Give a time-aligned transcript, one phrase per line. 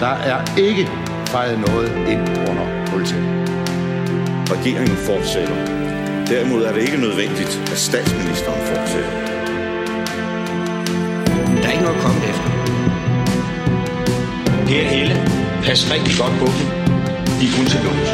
[0.00, 0.88] Der er ikke
[1.26, 3.28] fejret noget ind under politiet.
[4.54, 5.56] Regeringen fortsætter.
[6.26, 9.10] Derimod er det ikke nødvendigt, at statsministeren fortsætter.
[11.60, 12.50] Der er ikke noget at komme efter.
[14.68, 15.14] Per Helle,
[15.64, 16.66] pas rigtig godt på dem.
[17.38, 18.10] De er kun til lås.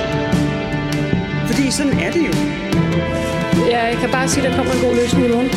[1.48, 2.34] Fordi sådan er det jo.
[3.71, 5.50] Ja, jeg kan bare sige, at der kommer en god løsning i morgen.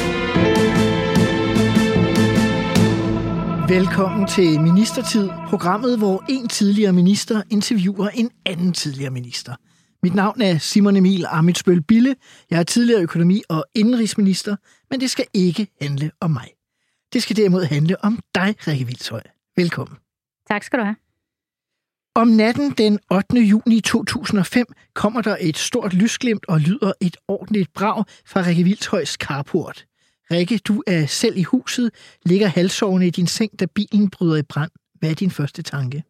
[3.70, 9.56] Velkommen til Ministertid, programmet, hvor en tidligere minister interviewer en anden tidligere minister.
[10.04, 12.16] Mit navn er Simon Emil Amitsbøl Bille.
[12.50, 14.56] Jeg er tidligere økonomi- og indrigsminister,
[14.90, 16.48] men det skal ikke handle om mig.
[17.14, 19.22] Det skal derimod handle om dig, Rikke Vildshøj.
[19.56, 19.98] Velkommen.
[20.48, 20.96] Tak skal du have.
[22.16, 23.38] Om natten den 8.
[23.38, 29.10] juni 2005 kommer der et stort lysglimt og lyder et ordentligt brag fra Rikke Vildshøjs
[29.10, 29.86] carport.
[30.32, 31.92] Rikke, du er selv i huset,
[32.26, 34.72] ligger halsårene i din seng, da bilen bryder i brand.
[35.00, 36.04] Hvad er din første tanke?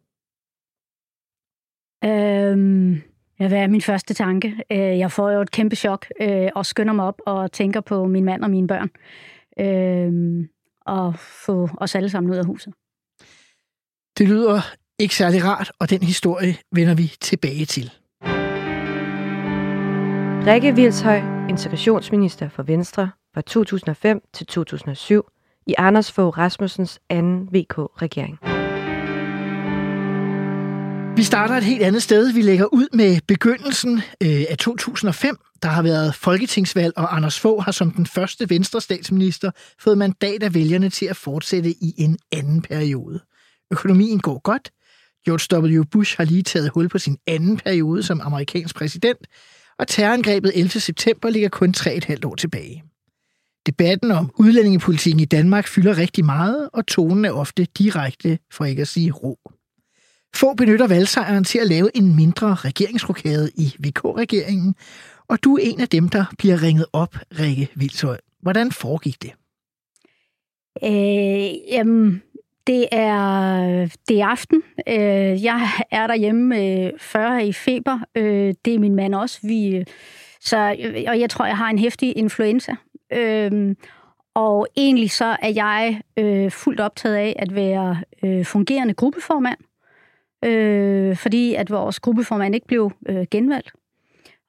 [2.04, 2.92] Øhm,
[3.40, 4.62] ja, hvad er min første tanke?
[4.70, 8.06] Øh, jeg får jo et kæmpe chok øh, og skynder mig op og tænker på
[8.06, 8.90] min mand og mine børn.
[9.60, 10.48] Øh,
[10.86, 12.74] og få os alle sammen ud af huset.
[14.18, 14.60] Det lyder
[14.98, 17.92] ikke særlig rart, og den historie vender vi tilbage til.
[20.46, 25.24] Rikke Vilshøj, integrationsminister for Venstre fra 2005 til 2007
[25.66, 28.38] i Anders Fogh Rasmussens anden VK-regering.
[31.16, 32.32] Vi starter et helt andet sted.
[32.32, 35.38] Vi lægger ud med begyndelsen øh, af 2005.
[35.62, 40.42] Der har været folketingsvalg, og Anders Fogh har som den første venstre statsminister fået mandat
[40.42, 43.20] af vælgerne til at fortsætte i en anden periode.
[43.72, 44.70] Økonomien går godt.
[45.24, 45.84] George W.
[45.84, 49.26] Bush har lige taget hul på sin anden periode som amerikansk præsident,
[49.78, 50.68] og terrorangrebet 11.
[50.70, 52.84] september ligger kun 3,5 år tilbage.
[53.66, 58.82] Debatten om udlændingepolitikken i Danmark fylder rigtig meget, og tonen er ofte direkte, for ikke
[58.82, 59.38] at sige ro.
[60.34, 64.74] Få benytter valgsejren til at lave en mindre regeringsrokade i VK-regeringen,
[65.28, 68.18] og du er en af dem, der bliver ringet op, Rikke Vilshøj.
[68.42, 69.32] Hvordan foregik det?
[70.84, 72.22] Øh, jamen,
[72.66, 74.62] det er, det er aften.
[74.88, 77.98] Øh, jeg er derhjemme øh, 40 i feber.
[78.14, 79.38] Øh, det er min mand også.
[79.42, 79.84] Vi, øh,
[80.40, 80.56] så,
[81.08, 82.72] og jeg tror, jeg har en hæftig influenza.
[83.12, 83.74] Øh,
[84.34, 89.58] og egentlig så er jeg øh, fuldt optaget af at være øh, fungerende gruppeformand,
[90.44, 93.72] øh, fordi at vores gruppeformand ikke blev øh, genvalgt.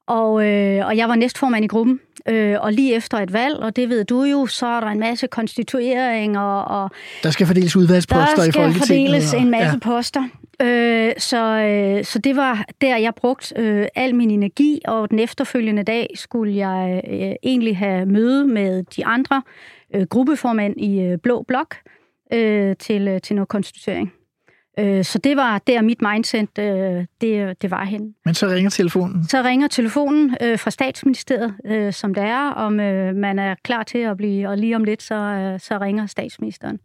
[0.06, 3.76] Og, øh, og jeg var næstformand i gruppen, øh, og lige efter et valg, og
[3.76, 6.40] det ved du jo, så er der en masse konstitueringer.
[6.60, 6.90] Og
[7.22, 8.74] der skal fordeles udvalgsposter i Folketinget.
[8.74, 9.78] Der skal fordeles en masse ja.
[9.78, 10.28] poster.
[10.62, 15.18] Øh, så, øh, så det var der, jeg brugte øh, al min energi, og den
[15.18, 19.42] efterfølgende dag skulle jeg øh, egentlig have møde med de andre
[19.94, 21.76] øh, gruppeformand i øh, Blå Blok
[22.32, 24.12] øh, til, øh, til noget konstituering.
[24.78, 28.14] Øh, så det var der mit mindset, øh, det, det var hen.
[28.24, 29.24] Men så ringer telefonen?
[29.24, 33.82] Så ringer telefonen øh, fra statsministeriet, øh, som det er, om øh, man er klar
[33.82, 36.78] til at blive, og lige om lidt, så, øh, så ringer statsministeren.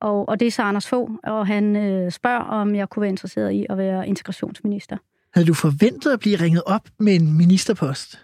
[0.00, 3.10] Og, og det er så Anders Fogh, og han øh, spørger, om jeg kunne være
[3.10, 4.96] interesseret i at være integrationsminister.
[5.34, 8.22] Havde du forventet at blive ringet op med en ministerpost?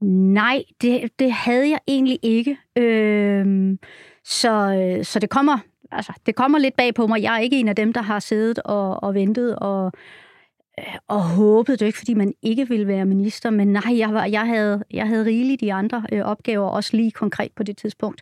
[0.00, 2.58] Nej, det, det havde jeg egentlig ikke.
[2.76, 3.76] Øh,
[4.24, 5.58] så, så det kommer
[5.92, 7.22] altså, det kommer lidt bag på mig.
[7.22, 9.92] Jeg er ikke en af dem, der har siddet og, og ventet og,
[11.08, 11.80] og håbet.
[11.80, 14.84] Det er ikke, fordi man ikke vil være minister, men nej, jeg, var, jeg, havde,
[14.90, 18.20] jeg havde rigeligt de andre øh, opgaver, også lige konkret på det tidspunkt.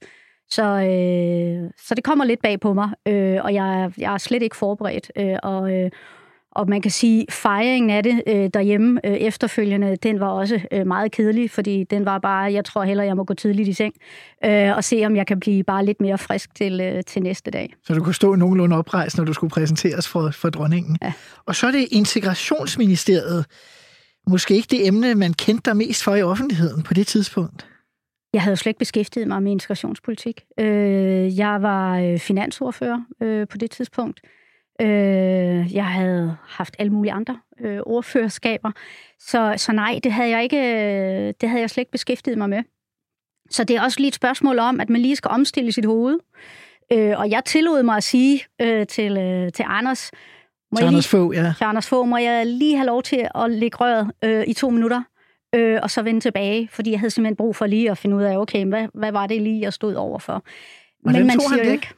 [0.52, 4.42] Så, øh, så det kommer lidt bag på mig, øh, og jeg, jeg er slet
[4.42, 5.12] ikke forberedt.
[5.16, 5.90] Øh, og, øh,
[6.52, 10.86] og man kan sige, fejringen af det øh, derhjemme øh, efterfølgende, den var også øh,
[10.86, 13.94] meget kedelig, fordi den var bare, jeg tror heller, jeg må gå tidligt i seng,
[14.44, 17.50] øh, og se, om jeg kan blive bare lidt mere frisk til, øh, til næste
[17.50, 17.74] dag.
[17.84, 20.98] Så du kunne stå nogenlunde oprejst, når du skulle præsenteres for, for dronningen.
[21.02, 21.12] Ja.
[21.46, 23.46] Og så er det Integrationsministeriet.
[24.26, 27.66] Måske ikke det emne, man kendte dig mest for i offentligheden på det tidspunkt.
[28.32, 30.44] Jeg havde jo slet ikke beskæftiget mig med integrationspolitik.
[30.60, 34.20] Øh, jeg var øh, finansordfører øh, på det tidspunkt.
[34.80, 38.72] Øh, jeg havde haft alle mulige andre øh, ordførerskaber.
[39.18, 42.62] Så, så nej, det havde, jeg ikke, det havde jeg slet ikke beskæftiget mig med.
[43.50, 46.18] Så det er også lige et spørgsmål om, at man lige skal omstille sit hoved.
[46.92, 50.10] Øh, og jeg tillod mig at sige øh, til, øh, til Anders,
[50.72, 51.54] må til Anders Fogh, ja.
[51.58, 54.70] Til Anders Fogh, må jeg lige have lov til at lægge røret øh, i to
[54.70, 55.02] minutter,
[55.54, 58.22] øh, og så vende tilbage, fordi jeg havde simpelthen brug for lige at finde ud
[58.22, 60.44] af, okay, hvad, hvad var det lige, jeg stod overfor?
[61.04, 61.72] Men man siger det?
[61.72, 61.88] ikke,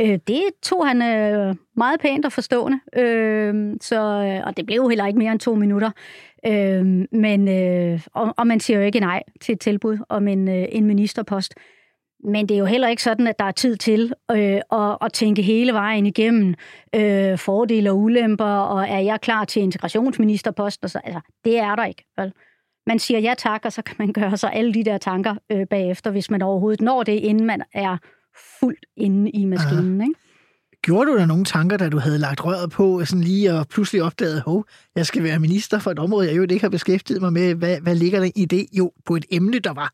[0.00, 4.88] Øh, det tog han øh, meget pænt og forstående, øh, så, øh, og det blev
[4.88, 5.90] heller ikke mere end to minutter.
[6.46, 10.48] Øh, men, øh, og, og man siger jo ikke nej til et tilbud om en,
[10.48, 11.54] øh, en ministerpost.
[12.24, 15.12] Men det er jo heller ikke sådan, at der er tid til øh, at, at
[15.12, 16.54] tænke hele vejen igennem
[16.94, 20.88] øh, fordele og ulemper, og er jeg klar til integrationsministerposten?
[20.88, 22.04] Så, altså, det er der ikke.
[22.18, 22.32] Vel?
[22.88, 25.66] Man siger ja tak, og så kan man gøre sig alle de der tanker øh,
[25.70, 27.96] bagefter, hvis man overhovedet når det, inden man er
[28.60, 30.00] fuldt inde i maskinen.
[30.00, 30.14] Ikke?
[30.82, 34.02] Gjorde du der nogle tanker, da du havde lagt røret på, sådan lige og pludselig
[34.02, 34.64] opdagede, hov,
[34.96, 37.54] jeg skal være minister for et område, jeg jo ikke har beskæftiget mig med.
[37.54, 38.66] Hvad, hvad ligger der i det?
[38.72, 39.92] Jo, på et emne, der var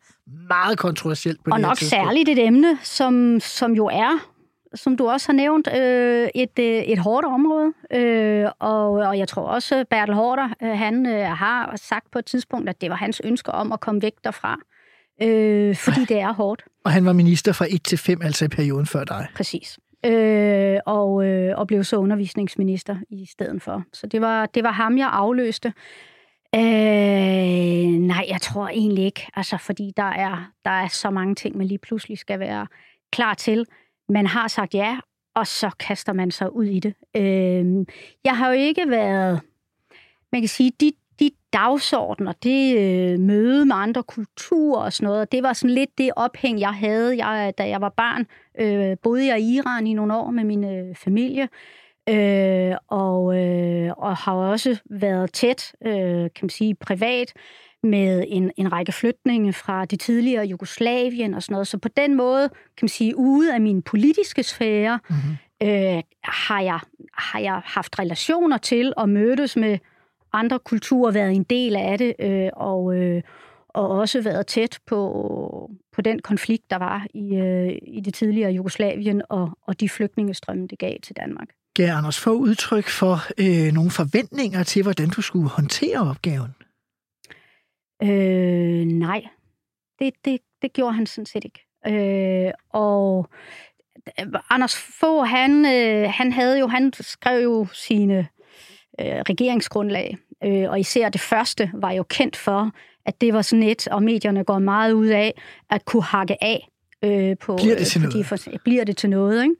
[0.49, 4.34] meget kontroversielt på og det nok særligt et emne, som, som jo er,
[4.75, 7.73] som du også har nævnt, øh, et, øh, et hårdt område.
[7.93, 12.25] Øh, og, og jeg tror også, Bertel Hårder, øh, han øh, har sagt på et
[12.25, 14.59] tidspunkt, at det var hans ønske om at komme væk derfra.
[15.23, 16.65] Øh, fordi det er hårdt.
[16.85, 19.27] Og han var minister fra 1 til 5, altså i perioden før dig.
[19.35, 23.85] Præcis øh, og, øh, og blev så undervisningsminister i stedet for.
[23.93, 25.73] Så det var, det var ham, jeg afløste.
[26.55, 26.61] Øh,
[28.01, 31.67] nej, jeg tror egentlig ikke, altså, fordi der er, der er så mange ting, man
[31.67, 32.67] lige pludselig skal være
[33.13, 33.67] klar til.
[34.09, 34.99] Man har sagt ja,
[35.35, 36.95] og så kaster man sig ud i det.
[37.17, 37.87] Øh,
[38.25, 39.41] jeg har jo ikke været,
[40.33, 45.33] man kan sige, de de dagsordner, det øh, møde med andre kulturer og sådan noget,
[45.33, 48.27] det var sådan lidt det ophæng, jeg havde, jeg, da jeg var barn.
[48.61, 51.49] Øh, boede jeg i Iran i nogle år med min øh, familie,
[52.09, 57.33] øh, og, øh, og har også været tæt, øh, kan man sige, privat
[57.85, 61.69] med en, en række flytninge fra det tidligere Jugoslavien og sådan noget.
[61.69, 65.69] Så på den måde, kan man sige, ude af min politiske sfære, mm-hmm.
[65.69, 66.81] øh, har, jeg,
[67.19, 69.79] har jeg haft relationer til og mødtes med
[70.33, 73.23] andre kulturer været en del af det, øh, og, øh,
[73.69, 78.51] og også været tæt på, på den konflikt, der var i, øh, i det tidligere
[78.53, 81.49] Jugoslavien, og, og de flygtningestrømme, det gav til Danmark.
[81.75, 86.55] Gav Anders få udtryk for øh, nogle forventninger til, hvordan du skulle håndtere opgaven?
[88.03, 89.25] Øh, nej,
[89.99, 91.61] det, det, det gjorde han sådan set ikke.
[91.87, 93.29] Øh, og
[94.51, 98.19] Anders Fogh, han, øh, han havde jo, han skrev jo sine
[99.01, 102.71] øh, regeringsgrundlag Øh, og især det første var jo kendt for,
[103.07, 105.35] at det var sådan et, og medierne går meget ud af,
[105.71, 106.69] at kunne hakke af
[107.05, 108.19] øh, på, bliver det til øh, noget?
[108.19, 109.55] De, for, bliver det til noget, ikke?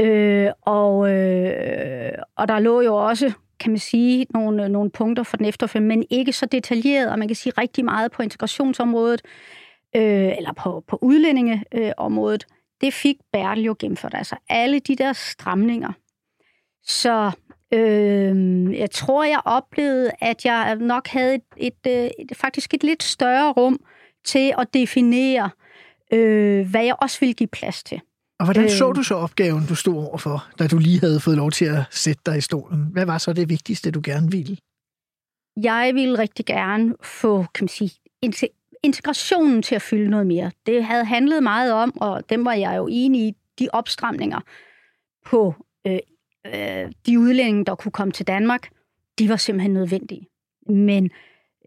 [0.00, 5.22] Øh, og, øh, og der lå jo også, kan man sige, nogle, øh, nogle punkter
[5.22, 9.22] for den efterfølgende, men ikke så detaljeret, og man kan sige rigtig meget på integrationsområdet,
[9.96, 12.46] øh, eller på, på udlændingeområdet.
[12.50, 15.92] Øh, Det fik Bertel jo gennemført, altså alle de der stramninger.
[16.82, 17.30] Så
[17.72, 22.84] Øh, jeg tror, jeg oplevede, at jeg nok havde et, et, et, et faktisk et
[22.84, 23.80] lidt større rum
[24.24, 25.50] til at definere,
[26.12, 28.00] øh, hvad jeg også ville give plads til.
[28.38, 31.36] Og hvordan øh, så du så opgaven, du stod overfor, da du lige havde fået
[31.36, 32.88] lov til at sætte dig i stolen?
[32.92, 34.56] Hvad var så det vigtigste, du gerne ville?
[35.56, 37.90] Jeg ville rigtig gerne få, kan man sige,
[38.82, 40.50] integrationen til at fylde noget mere.
[40.66, 44.40] Det havde handlet meget om, og dem var jeg jo enig i, de opstramninger
[45.26, 45.54] på
[45.86, 45.98] øh,
[46.46, 48.68] øh, de udlændinge, der kunne komme til Danmark,
[49.18, 50.26] de var simpelthen nødvendige.
[50.66, 51.10] Men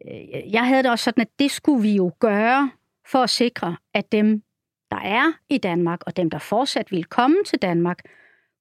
[0.07, 2.71] øh, jeg havde det også sådan, at det skulle vi jo gøre
[3.11, 4.43] for at sikre, at dem,
[4.91, 7.99] der er i Danmark, og dem, der fortsat vil komme til Danmark,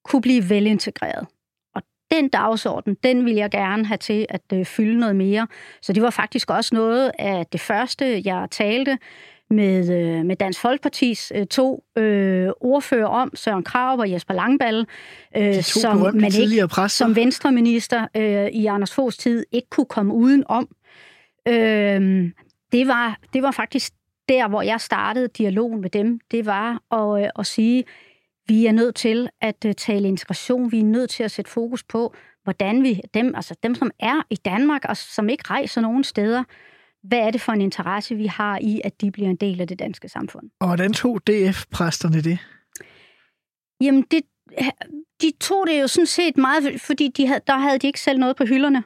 [0.03, 1.27] kunne blive velintegreret.
[1.75, 1.81] Og
[2.11, 5.47] den dagsorden, den vil jeg gerne have til at øh, fylde noget mere.
[5.81, 8.97] Så det var faktisk også noget af det første, jeg talte
[9.49, 14.85] med, øh, med Dansk Folkepartis øh, to øh, ordfører om, Søren Krav og Jesper Langballe,
[15.37, 17.05] øh, som man ikke præster.
[17.05, 20.67] som venstreminister øh, i Anders Foghs tid ikke kunne komme uden om.
[21.47, 22.31] Øh,
[22.71, 23.93] det, var, det var faktisk
[24.31, 26.19] der, hvor jeg startede dialogen med dem.
[26.31, 27.83] Det var at, øh, at sige,
[28.47, 31.83] vi er nødt til at øh, tale integration, vi er nødt til at sætte fokus
[31.83, 36.03] på, hvordan vi, dem, altså dem, som er i Danmark og som ikke rejser nogen
[36.03, 36.43] steder,
[37.03, 39.67] hvad er det for en interesse, vi har i, at de bliver en del af
[39.67, 40.49] det danske samfund.
[40.59, 42.39] Og hvordan tog DF-præsterne det?
[43.81, 44.21] Jamen, det,
[45.21, 48.19] de tog det jo sådan set meget, fordi de havde, der havde de ikke selv
[48.19, 48.83] noget på hylderne.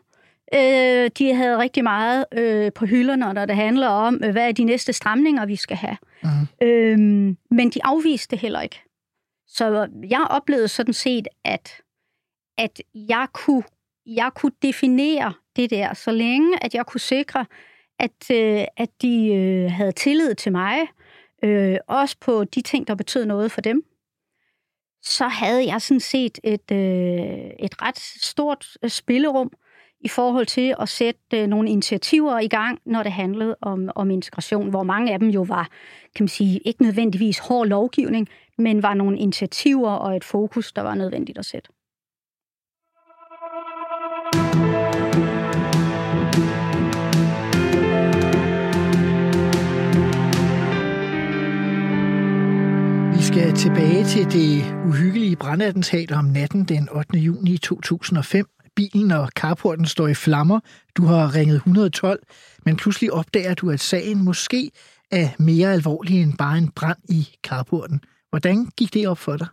[0.53, 4.51] Øh, de havde rigtig meget øh, på hylderne, når det handler om, øh, hvad er
[4.51, 5.97] de næste stramninger, vi skal have.
[6.23, 6.65] Uh-huh.
[6.65, 6.99] Øh,
[7.51, 8.81] men de afviste det heller ikke.
[9.47, 11.81] Så jeg oplevede sådan set, at,
[12.57, 13.63] at jeg, kunne,
[14.05, 17.45] jeg kunne definere det der, så længe at jeg kunne sikre,
[17.99, 20.77] at, øh, at de øh, havde tillid til mig,
[21.43, 23.83] øh, også på de ting, der betød noget for dem,
[25.03, 29.51] så havde jeg sådan set et, øh, et ret stort øh, spillerum
[30.01, 34.11] i forhold til at sætte øh, nogle initiativer i gang, når det handlede om, om
[34.11, 35.69] integration, hvor mange af dem jo var,
[36.15, 40.81] kan man sige, ikke nødvendigvis hård lovgivning, men var nogle initiativer og et fokus, der
[40.81, 41.69] var nødvendigt at sætte.
[53.25, 57.17] skal tilbage til det uhyggelige brandattentat om natten den 8.
[57.17, 58.54] juni 2005.
[58.75, 60.59] Bilen og carporten står i flammer.
[60.97, 62.19] Du har ringet 112,
[62.65, 64.71] men pludselig opdager du, at sagen måske
[65.11, 68.01] er mere alvorlig end bare en brand i carporten.
[68.29, 69.47] Hvordan gik det op for dig?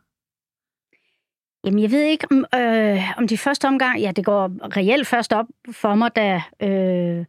[1.64, 4.00] Jamen, jeg ved ikke, om, øh, om de første omgang...
[4.00, 7.24] Ja, det går reelt først op for mig, da, øh,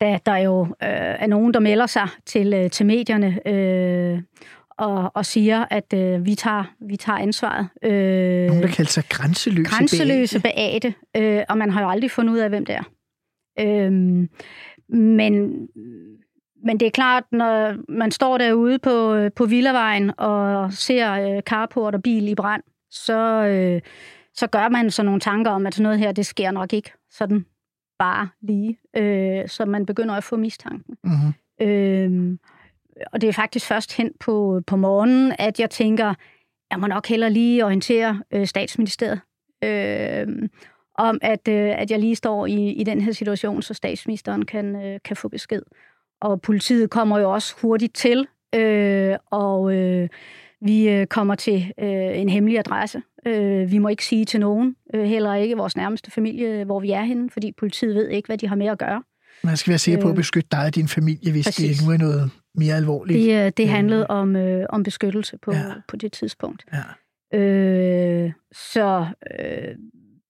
[0.00, 0.68] da der jo øh,
[1.22, 4.22] er nogen, der melder sig til, øh, til medierne øh,
[4.78, 7.68] og, og siger, at øh, vi, tager, vi tager ansvaret.
[7.84, 10.94] Øh, nogen, der kalder sig grænseløse Grænseløse beate.
[11.16, 12.82] Øh, og man har jo aldrig fundet ud af, hvem det er.
[13.60, 13.92] Øh,
[14.98, 15.68] men,
[16.64, 21.94] men det er klart, når man står derude på, på Villavejen og ser øh, carport
[21.94, 23.80] og bil i brand, så, øh,
[24.34, 26.92] så gør man så nogle tanker om, at sådan noget her, det sker nok ikke
[27.10, 27.44] sådan
[27.98, 28.78] bare lige.
[28.96, 30.96] Øh, så man begynder at få mistanken.
[31.04, 31.66] Mm-hmm.
[31.68, 32.38] Øh,
[33.12, 36.14] og det er faktisk først hen på, på morgenen, at jeg tænker,
[36.70, 39.20] jeg må nok heller lige orientere øh, statsministeriet
[39.64, 40.26] øh,
[40.98, 44.76] om, at, øh, at jeg lige står i, i den her situation, så statsministeren kan,
[44.76, 45.62] øh, kan få besked.
[46.20, 50.08] Og politiet kommer jo også hurtigt til, øh, og øh,
[50.60, 53.02] vi øh, kommer til øh, en hemmelig adresse.
[53.26, 56.90] Øh, vi må ikke sige til nogen, øh, heller ikke vores nærmeste familie, hvor vi
[56.90, 59.02] er henne, fordi politiet ved ikke, hvad de har med at gøre.
[59.42, 61.78] Man skal være sikker på at øh, beskytte dig og din familie, hvis Præcis.
[61.78, 63.18] det nu er noget mere alvorligt.
[63.18, 65.72] Det, det handlede om, øh, om beskyttelse på, ja.
[65.88, 66.64] på det tidspunkt.
[66.72, 67.38] Ja.
[67.38, 69.06] Øh, så
[69.40, 69.76] øh,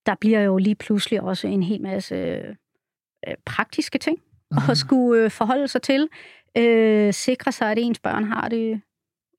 [0.07, 4.19] der bliver jo lige pludselig også en hel masse øh, praktiske ting
[4.51, 4.59] mm.
[4.71, 6.09] at skulle øh, forholde sig til.
[6.59, 8.81] Øh, sikre sig, at ens børn har det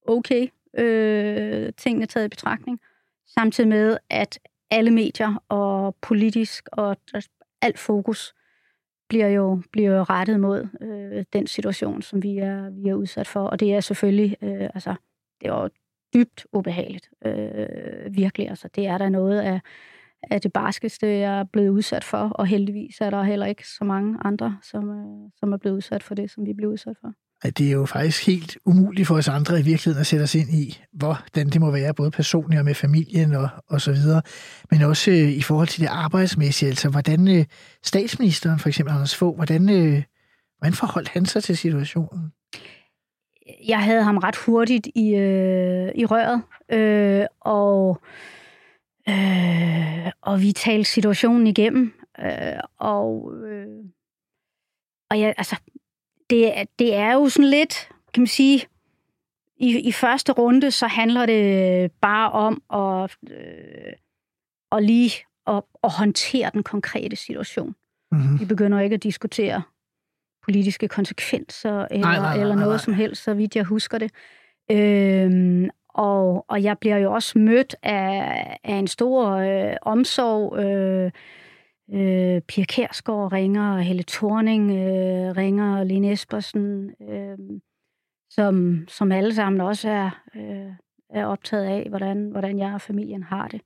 [0.07, 2.79] okay øh, tingene taget i betragtning,
[3.27, 4.39] samtidig med, at
[4.71, 6.97] alle medier og politisk og
[7.61, 8.33] alt fokus
[9.09, 13.27] bliver jo, bliver jo rettet mod øh, den situation, som vi er, vi er udsat
[13.27, 13.43] for.
[13.43, 14.95] Og det er selvfølgelig, øh, altså,
[15.41, 15.69] det er jo
[16.13, 18.49] dybt ubehageligt, øh, virkelig.
[18.49, 19.61] Altså, det er der noget af,
[20.23, 23.83] af det barskeste, jeg er blevet udsat for, og heldigvis er der heller ikke så
[23.83, 27.13] mange andre, som, øh, som er blevet udsat for det, som vi blev udsat for
[27.41, 30.35] at det er jo faktisk helt umuligt for os andre i virkeligheden at sætte os
[30.35, 34.21] ind i, hvordan det må være, både personligt og med familien og, og så videre,
[34.71, 37.45] men også øh, i forhold til det arbejdsmæssige, altså hvordan øh,
[37.83, 40.03] statsministeren, for eksempel Anders Fogh, hvordan, øh,
[40.57, 42.31] hvordan forholdt han sig til situationen?
[43.67, 46.41] Jeg havde ham ret hurtigt i, øh, i røret,
[46.71, 48.01] øh, og,
[49.09, 53.67] øh, og vi talte situationen igennem, øh, og, øh,
[55.09, 55.55] og jeg, altså,
[56.29, 58.65] det, det er jo sådan lidt, kan man sige,
[59.57, 63.93] i, i første runde, så handler det bare om at, øh,
[64.71, 65.11] at lige
[65.47, 67.75] at, at håndtere den konkrete situation.
[68.11, 68.39] Mm-hmm.
[68.39, 69.61] Vi begynder ikke at diskutere
[70.43, 73.97] politiske konsekvenser eller, nej, nej, nej, eller noget nej, som helst, så vidt jeg husker
[73.97, 74.11] det.
[74.71, 80.57] Øhm, og, og jeg bliver jo også mødt af, af en stor øh, omsorg.
[80.59, 81.11] Øh,
[81.93, 87.37] Øh, Pia Kærsgaard ringer, Helle Thorning øh, ringer, Lene Espersen, øh,
[88.29, 90.73] som, som alle sammen også er, øh,
[91.09, 93.61] er optaget af, hvordan, hvordan jeg og familien har det.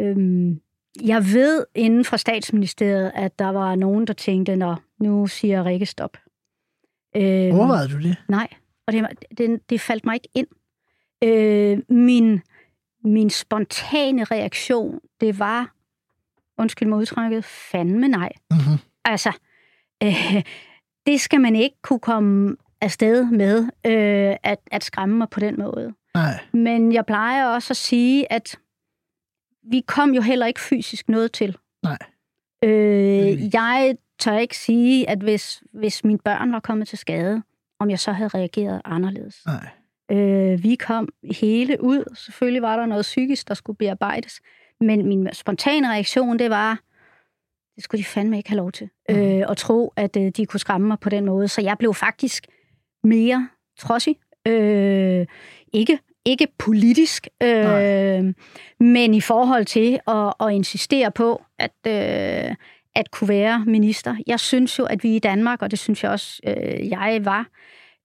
[0.00, 0.56] Øh,
[1.02, 5.86] jeg ved inden fra statsministeriet, at der var nogen, der tænkte, nå, nu siger Rikke
[5.86, 6.16] stop.
[7.16, 8.16] Øh, Overvejede du det?
[8.28, 8.48] Nej,
[8.86, 9.06] og det,
[9.38, 10.46] det, det faldt mig ikke ind.
[11.24, 12.40] Øh, min,
[13.04, 15.74] min spontane reaktion, det var
[16.58, 18.32] undskyld mig udtrykket, fandme nej.
[18.50, 18.78] Mm-hmm.
[19.04, 19.32] Altså,
[20.02, 20.42] øh,
[21.06, 25.58] det skal man ikke kunne komme afsted med, øh, at, at skræmme mig på den
[25.58, 25.94] måde.
[26.14, 26.40] Nej.
[26.52, 28.58] Men jeg plejer også at sige, at
[29.70, 31.56] vi kom jo heller ikke fysisk noget til.
[31.82, 31.98] Nej.
[32.64, 37.42] Øh, jeg tør ikke sige, at hvis, hvis mine børn var kommet til skade,
[37.80, 39.42] om jeg så havde reageret anderledes.
[39.46, 39.68] Nej.
[40.10, 41.08] Øh, vi kom
[41.40, 42.14] hele ud.
[42.16, 44.40] Selvfølgelig var der noget psykisk, der skulle bearbejdes.
[44.80, 46.80] Men min spontane reaktion, det var,
[47.76, 48.88] det skulle de fandme ikke have lov til.
[49.08, 49.16] Mm.
[49.16, 51.48] Øh, og tro, at øh, de kunne skræmme mig på den måde.
[51.48, 52.46] Så jeg blev faktisk
[53.04, 54.16] mere trodsig.
[54.46, 55.26] Øh,
[55.72, 58.34] ikke, ikke politisk, øh,
[58.80, 62.54] men i forhold til at, at insistere på, at, øh,
[62.94, 64.16] at kunne være minister.
[64.26, 67.48] Jeg synes jo, at vi i Danmark, og det synes jeg også, øh, jeg var,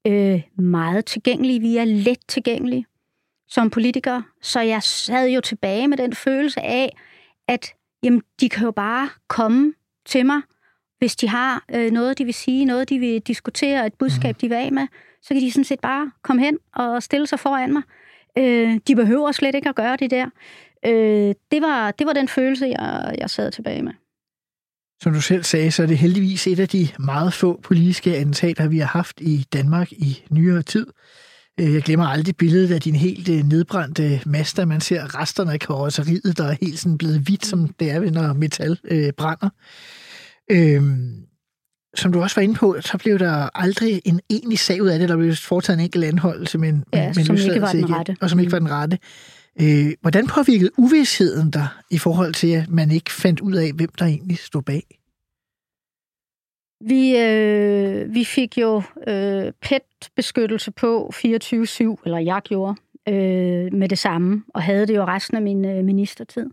[0.08, 1.60] øh, meget tilgængelige.
[1.60, 2.86] Vi er let tilgængelige
[3.48, 6.98] som politiker, så jeg sad jo tilbage med den følelse af,
[7.48, 7.74] at
[8.04, 9.74] jamen, de kan jo bare komme
[10.06, 10.42] til mig,
[10.98, 14.40] hvis de har øh, noget, de vil sige, noget, de vil diskutere, et budskab, mm.
[14.40, 14.88] de vil af med,
[15.22, 17.84] så kan de sådan set bare komme hen og stille sig foran mig.
[18.38, 20.26] Øh, de behøver slet ikke at gøre det der.
[20.86, 23.94] Øh, det, var, det var den følelse, jeg, jeg sad tilbage med.
[25.02, 28.68] Som du selv sagde, så er det heldigvis et af de meget få politiske attentater,
[28.68, 30.88] vi har haft i Danmark i nyere tid.
[31.60, 34.66] Øh, Jeg glemmer aldrig billedet af din helt øh, nedbrændte Mazda.
[34.66, 38.34] Man ser resterne af karosseriet, der er helt sådan blevet hvidt, som det er, når
[38.34, 39.50] metal øh, brænder.
[40.52, 41.16] Øhm,
[41.96, 45.00] som du også var inde på, så blev der aldrig en egentlig sag ud af
[45.00, 45.10] det.
[45.10, 48.16] Der blev foretaget en enkelt anholdelse, men, Ja, men som ikke var den igen, rette.
[48.22, 48.98] Og som ikke var den rette.
[49.62, 53.90] Øh, hvordan påvirkede uvidsheden der i forhold til, at man ikke fandt ud af, hvem
[54.00, 54.84] der egentlig stod bag?
[56.86, 61.18] Vi, øh, vi fik jo øh, PET-beskyttelse på 24-7,
[62.06, 62.76] eller jeg gjorde,
[63.08, 66.50] øh, med det samme, og havde det jo resten af min øh, ministertid.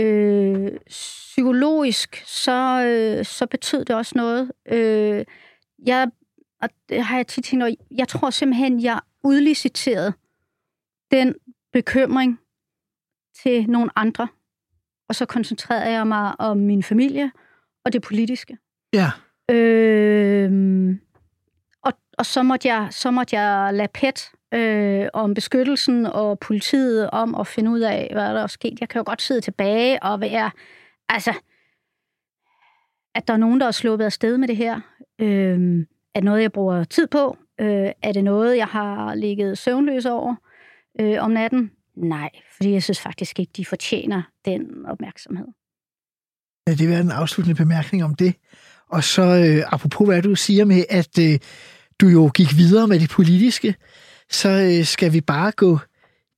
[0.00, 4.52] Øh, psykologisk, så, øh, så betød det også noget.
[4.66, 5.24] Øh,
[5.86, 6.10] jeg,
[6.62, 10.12] og det har jeg tit tænkt over, jeg tror simpelthen, jeg udliciterede
[11.10, 11.34] den
[11.72, 12.40] bekymring
[13.42, 14.28] til nogle andre,
[15.08, 17.32] og så koncentrerede jeg mig om min familie
[17.84, 18.58] og det politiske.
[18.92, 19.10] Ja,
[19.50, 20.96] Øh,
[21.82, 27.10] og, og så måtte jeg, så måtte jeg lade PET øh, om beskyttelsen og politiet
[27.10, 28.80] om at finde ud af, hvad der er sket.
[28.80, 30.50] Jeg kan jo godt sidde tilbage og være,
[31.08, 31.32] altså,
[33.14, 34.80] at der er nogen, der er sluppet af sted med det her.
[35.18, 37.36] Øh, er det noget, jeg bruger tid på?
[37.60, 40.34] Øh, er det noget, jeg har ligget søvnløs over
[41.00, 41.70] øh, om natten?
[41.94, 45.46] Nej, fordi jeg synes faktisk ikke, de fortjener den opmærksomhed.
[46.66, 48.34] det vil være en afsluttende bemærkning om det.
[48.92, 51.38] Og så øh, apropos hvad du siger med, at øh,
[52.00, 53.74] du jo gik videre med det politiske,
[54.30, 55.78] så øh, skal vi bare gå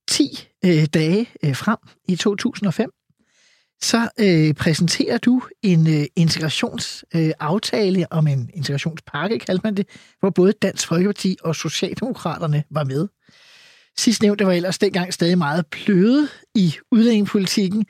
[0.07, 2.89] 10 øh, dage øh, frem i 2005.
[3.81, 9.87] Så øh, præsenterer du en øh, integrationsaftale øh, om en integrationspakke, kaldte man det,
[10.19, 13.07] hvor både Dansk Folkeparti og Socialdemokraterne var med.
[13.97, 17.85] Sidst nævnte var ellers dengang stadig meget pløde i udlændingepolitikken.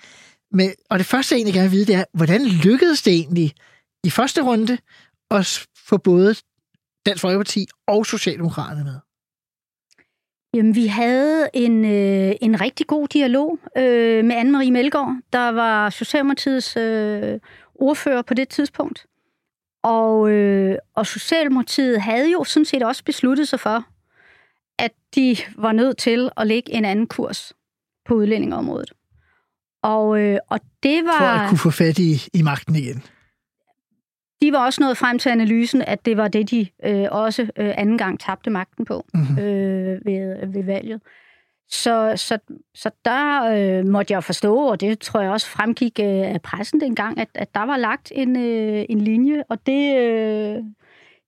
[0.51, 3.53] Men, og det første, jeg egentlig gerne vil vide, det er, hvordan lykkedes det egentlig
[4.05, 4.77] i første runde
[5.43, 6.35] s- få både
[7.05, 8.99] Dansk Folkeparti og Socialdemokraterne med?
[10.53, 15.89] Jamen, vi havde en, øh, en rigtig god dialog øh, med Anne-Marie Melgaard, der var
[15.89, 17.39] Socialdemokratiets øh,
[17.75, 19.05] ordfører på det tidspunkt.
[19.83, 23.83] Og, øh, og Socialdemokratiet havde jo sådan set også besluttet sig for,
[24.79, 27.53] at de var nødt til at lægge en anden kurs
[28.05, 28.91] på udlændingeområdet.
[29.83, 31.17] Og, øh, og det var...
[31.17, 33.03] For at kunne få fat i, i magten igen.
[34.41, 37.73] De var også nået frem til analysen, at det var det, de øh, også øh,
[37.77, 39.39] anden gang tabte magten på Mhm.
[39.39, 41.01] øh, ved, ved valget.
[41.69, 42.37] Så, så,
[42.75, 43.43] så der
[43.79, 47.27] øh, måtte jeg forstå, og det tror jeg også fremgik øh, af pressen dengang, at,
[47.33, 50.63] at der var lagt en, øh, en linje, og det, øh,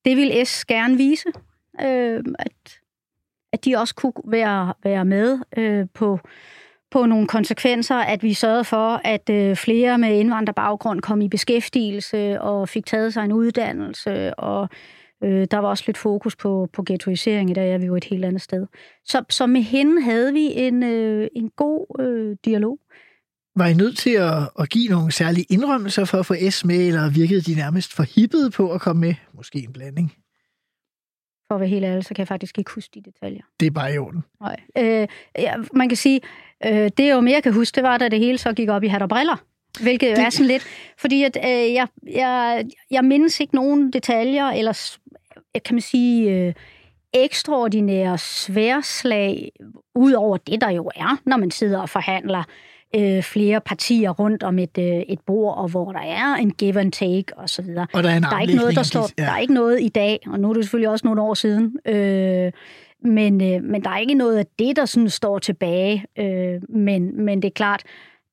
[0.05, 1.27] det ville S gerne vise,
[1.81, 2.79] øh, at,
[3.53, 6.19] at de også kunne være, være med øh, på,
[6.97, 12.41] på nogle konsekvenser, at vi sørgede for, at øh, flere med indvandrerbaggrund kom i beskæftigelse
[12.41, 14.69] og fik taget sig en uddannelse, og
[15.23, 18.03] øh, der var også lidt fokus på, på ghettoisering, i dag er vi jo et
[18.03, 18.65] helt andet sted.
[19.05, 22.79] Så, så med hende havde vi en, øh, en god øh, dialog.
[23.55, 26.87] Var I nødt til at, at give nogle særlige indrømmelser for at få S med,
[26.87, 29.13] eller virkede de nærmest for hippede på at komme med?
[29.33, 30.13] Måske en blanding.
[31.47, 33.41] For at være helt ærlig, så kan jeg faktisk ikke huske de detaljer.
[33.59, 34.23] Det er bare i orden.
[34.41, 34.55] Nej.
[34.77, 35.07] Øh,
[35.37, 36.21] ja, man kan sige,
[36.65, 38.83] øh, det jeg jo mere kan huske, det var, da det hele så gik op
[38.83, 39.35] i hat og briller.
[39.81, 40.25] Hvilket det...
[40.25, 40.63] Er sådan lidt,
[40.97, 44.99] fordi at, øh, jeg, jeg, jeg mindes ikke nogen detaljer, eller s-
[45.65, 46.53] kan man sige, øh,
[47.13, 49.51] ekstraordinære sværslag,
[49.95, 52.45] ud over det, der jo er, når man sidder og forhandler øh,
[53.21, 56.91] flere partier rundt om et, øh, et bord, og hvor der er en give and
[56.91, 57.65] take osv.
[57.93, 59.23] Og der er en Der er ikke noget, der står, ja.
[59.23, 61.77] der er ikke noget i dag, og nu er det selvfølgelig også nogle år siden,
[61.87, 62.51] øh,
[63.03, 66.05] men, øh, men der er ikke noget af det, der sådan står tilbage.
[66.19, 67.83] Øh, men, men det er klart,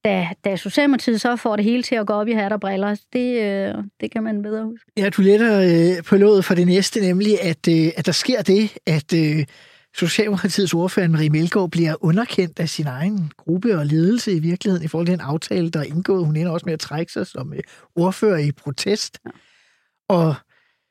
[0.05, 2.97] da, da Socialdemokratiet så får det hele til at gå op i hat og briller,
[3.13, 4.91] det, øh, det kan man bedre huske.
[4.97, 8.43] Ja, du letter øh, på låget for det næste, nemlig at, øh, at der sker
[8.43, 9.45] det, at øh,
[9.97, 14.89] Socialdemokratiets ordfører Marie Melgaard bliver underkendt af sin egen gruppe og ledelse i virkeligheden i
[14.89, 16.27] forhold til den aftale, der er indgået.
[16.27, 17.61] Hun ender også med at trække sig som øh,
[17.97, 19.19] ordfører i protest.
[19.25, 19.31] Ja.
[20.09, 20.35] Og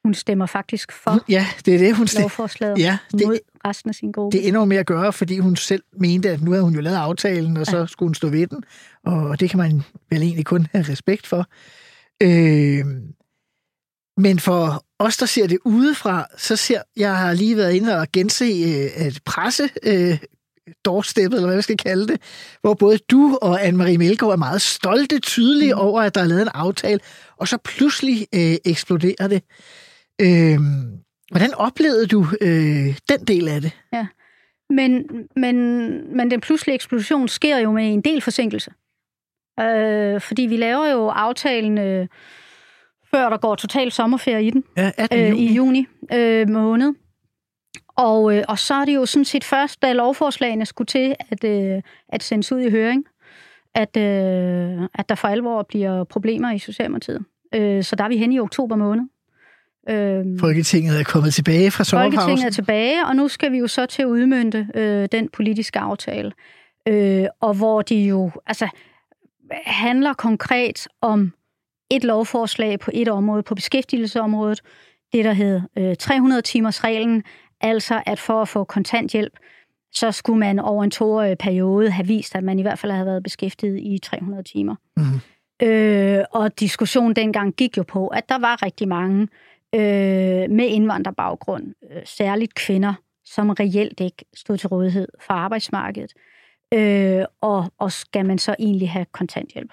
[0.03, 2.23] Hun stemmer faktisk for ja, det er det, hun stemmer.
[2.23, 3.37] lovforslaget Ja, det, mod
[3.67, 4.37] resten af sin gruppe.
[4.37, 6.81] det ender jo med at gøre, fordi hun selv mente, at nu havde hun jo
[6.81, 7.85] lavet aftalen, og så Ja.
[7.85, 8.63] skulle hun stå ved den.
[9.05, 11.47] Og det kan man vel egentlig kun have respekt for.
[12.23, 12.85] Øh,
[14.17, 18.07] men for os, der ser det udefra, så ser jeg har lige været inde og
[18.13, 20.17] gense øh, et presse øh,
[20.85, 22.21] doorsteppet, eller hvad jeg skal kalde det,
[22.61, 25.79] hvor både du og Anne-Marie Melgaard er meget stolte, tydelige mm.
[25.79, 26.99] over, at der er lavet en aftale,
[27.37, 29.41] og så pludselig øh, eksploderer det.
[30.21, 30.59] Øh,
[31.31, 33.71] hvordan oplevede du øh, den del af det?
[34.69, 35.55] Men, men,
[36.17, 38.71] men den pludselige eksplosion sker jo med en del forsinkelse.
[39.59, 42.07] Øh, fordi vi laver jo aftalen, øh,
[43.15, 44.63] før der går total sommerferie i den.
[44.77, 45.19] Ja, 18.
[45.19, 45.45] øh, juni.
[45.45, 46.93] i juni øh, måned.
[47.95, 51.43] Og, øh, og så er det jo sådan set først, da lovforslagene skulle til at,
[51.43, 53.05] øh, at sendes ud i høring,
[53.75, 57.25] at, øh, at der for alvor bliver problemer i Socialdemokratiet.
[57.55, 59.03] Øh, så der er vi hen i oktober måned.
[59.89, 62.19] Øh, Folketinget er kommet tilbage fra sommerpausen.
[62.19, 65.79] Folketinget er tilbage, og nu skal vi jo så til at udmynde øh, den politiske
[65.79, 66.31] aftale.
[66.87, 68.67] Øh, og hvor de jo altså,
[69.65, 71.33] handler konkret om
[71.95, 74.61] et lovforslag på et område, på beskæftigelsesområdet,
[75.13, 77.23] det der hed øh, 300-timers-reglen,
[77.61, 79.33] altså at for at få kontanthjælp,
[79.91, 83.05] så skulle man over en toårig periode have vist, at man i hvert fald havde
[83.05, 84.75] været beskæftiget i 300 timer.
[84.97, 85.03] Mm.
[85.67, 89.27] Øh, og diskussionen dengang gik jo på, at der var rigtig mange
[89.75, 92.93] øh, med indvandrerbaggrund, øh, særligt kvinder,
[93.25, 96.13] som reelt ikke stod til rådighed for arbejdsmarkedet.
[96.73, 99.71] Øh, og, og skal man så egentlig have kontanthjælp?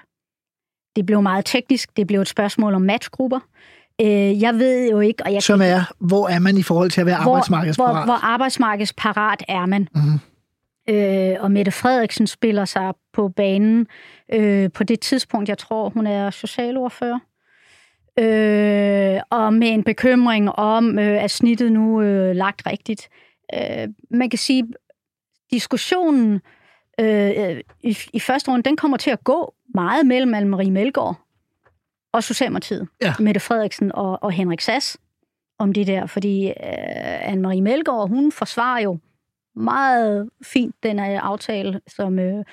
[0.97, 1.97] Det blev meget teknisk.
[1.97, 3.41] Det blev et spørgsmål om matchgrupper.
[4.01, 5.23] Øh, jeg ved jo ikke...
[5.25, 7.97] Og jeg Som er, hvor er man i forhold til at være hvor, arbejdsmarkedsparat?
[7.97, 9.89] Hvor, hvor arbejdsmarkedsparat er man?
[9.95, 10.21] Mm.
[10.95, 13.87] Øh, og Mette Frederiksen spiller sig på banen
[14.33, 17.19] øh, på det tidspunkt, jeg tror, hun er socialordfører.
[18.19, 23.09] Øh, og med en bekymring om, øh, at snittet nu øh, lagt rigtigt.
[23.55, 24.65] Øh, man kan sige,
[25.51, 26.41] diskussionen
[27.01, 31.17] øh, i, i første runde, den kommer til at gå meget mellem Anne-Marie Melgaard
[32.13, 33.15] og Socialdemokratiet, ja.
[33.21, 34.99] Mette Frederiksen og, og Henrik Sass,
[35.59, 38.99] om det der, fordi øh, Anne-Marie Melgaard, hun forsvarer jo
[39.57, 42.45] meget fint den her aftale, som øh,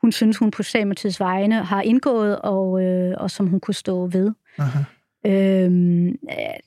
[0.00, 4.06] hun synes, hun på Socialdemokratiets vegne har indgået, og, øh, og som hun kunne stå
[4.06, 4.32] ved.
[4.58, 4.78] Aha.
[5.26, 6.18] Øhm,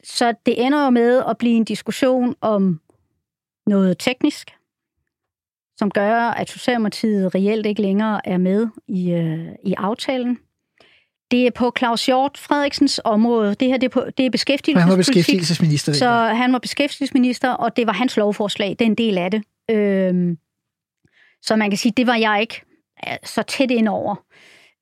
[0.03, 2.81] så det ender jo med at blive en diskussion om
[3.67, 4.55] noget teknisk,
[5.79, 10.37] som gør, at Socialdemokratiet reelt ikke længere er med i, øh, i aftalen.
[11.31, 13.55] Det er på Claus Hjort Frederiksens område.
[13.55, 14.75] Det her det er, på, det er beskæftigelsespolitik.
[14.75, 15.93] Han var beskæftigelsesminister.
[15.93, 18.69] Så han var beskæftigelsesminister, og det var hans lovforslag.
[18.69, 19.43] Det er en del af det.
[19.71, 20.37] Øhm,
[21.41, 22.61] så man kan sige, det var jeg ikke
[23.23, 24.15] så tæt ind over.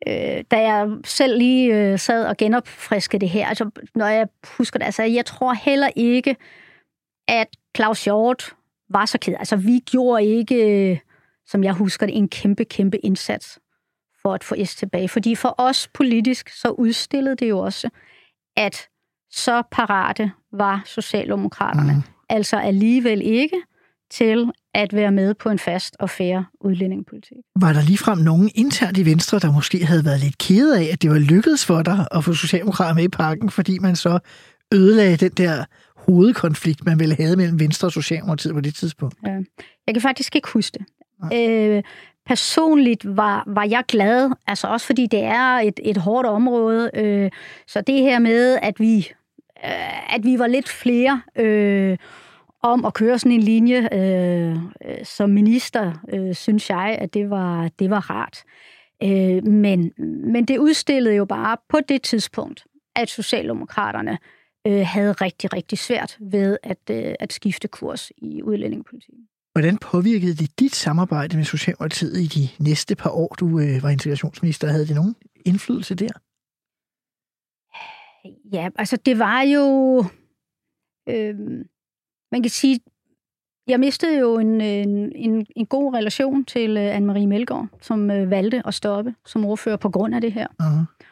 [0.08, 4.80] Øh, da jeg selv lige øh, sad og genopfriskede det her, altså når jeg husker
[4.80, 6.36] det, altså jeg tror heller ikke,
[7.28, 8.54] at Claus Hjort
[8.90, 9.34] var så ked.
[9.40, 11.02] Altså vi gjorde ikke,
[11.48, 13.60] som jeg husker det, en kæmpe, kæmpe indsats
[14.22, 15.10] for at få S tilbage.
[15.10, 17.90] Fordi for os politisk, så udstillede det jo også,
[18.56, 18.88] at
[19.32, 21.94] så parate var Socialdemokraterne.
[21.94, 22.02] Mm.
[22.30, 23.62] Altså alligevel ikke
[24.12, 27.38] til at være med på en fast og fair udlændingepolitik.
[27.56, 31.02] Var der ligefrem nogen internt i Venstre, der måske havde været lidt kede af, at
[31.02, 34.20] det var lykkedes for dig at få Socialdemokraterne med i parken, fordi man så
[34.74, 35.66] ødelagde den der
[36.08, 39.16] hovedkonflikt, man ville have mellem Venstre og Socialdemokratiet på det tidspunkt?
[39.26, 39.40] Ja.
[39.88, 40.86] Jeg kan faktisk ikke huske det.
[41.34, 41.84] Øh,
[42.26, 46.92] personligt var, var jeg glad, altså også fordi det er et, et hårdt område.
[46.94, 47.32] Øh,
[47.68, 48.98] så det her med, at vi,
[49.66, 51.98] øh, at vi var lidt flere øh,
[52.64, 54.58] om at køre sådan en linje øh,
[55.04, 58.44] som minister, øh, synes jeg, at det var, det var rart.
[59.04, 59.92] Øh, men,
[60.34, 62.66] men det udstillede jo bare på det tidspunkt,
[62.96, 64.18] at Socialdemokraterne
[64.68, 69.28] øh, havde rigtig, rigtig svært ved at, øh, at skifte kurs i udlændingepolitikken.
[69.52, 73.90] Hvordan påvirkede det dit samarbejde med Socialdemokratiet i de næste par år, du øh, var
[73.90, 74.68] integrationsminister?
[74.68, 76.14] Havde det nogen indflydelse der?
[78.54, 79.98] Ja, altså det var jo...
[81.10, 81.36] Øh,
[82.32, 82.80] man kan sige,
[83.68, 88.30] jeg mistede jo en, en, en, en god relation til øh, Anne-Marie Melgaard, som øh,
[88.30, 90.48] valgte at stoppe som ordfører på grund af det her.
[90.62, 91.08] Uh-huh.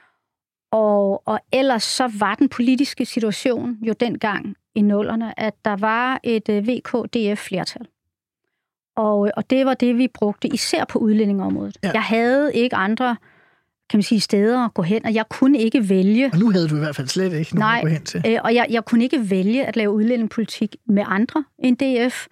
[0.76, 6.20] Og, og ellers så var den politiske situation jo dengang i nullerne, at der var
[6.24, 7.88] et øh, VK-DF-flertal.
[8.96, 11.78] Og, og det var det, vi brugte, især på udlændingeområdet.
[11.84, 11.92] Ja.
[11.94, 13.16] Jeg havde ikke andre
[13.90, 16.30] kan man sige, steder at gå hen, og jeg kunne ikke vælge...
[16.34, 18.24] Og nu havde du i hvert fald slet ikke nogen nej, at gå hen til.
[18.28, 22.28] Øh, og jeg, jeg kunne ikke vælge at lave udlændingepolitik med andre end DF.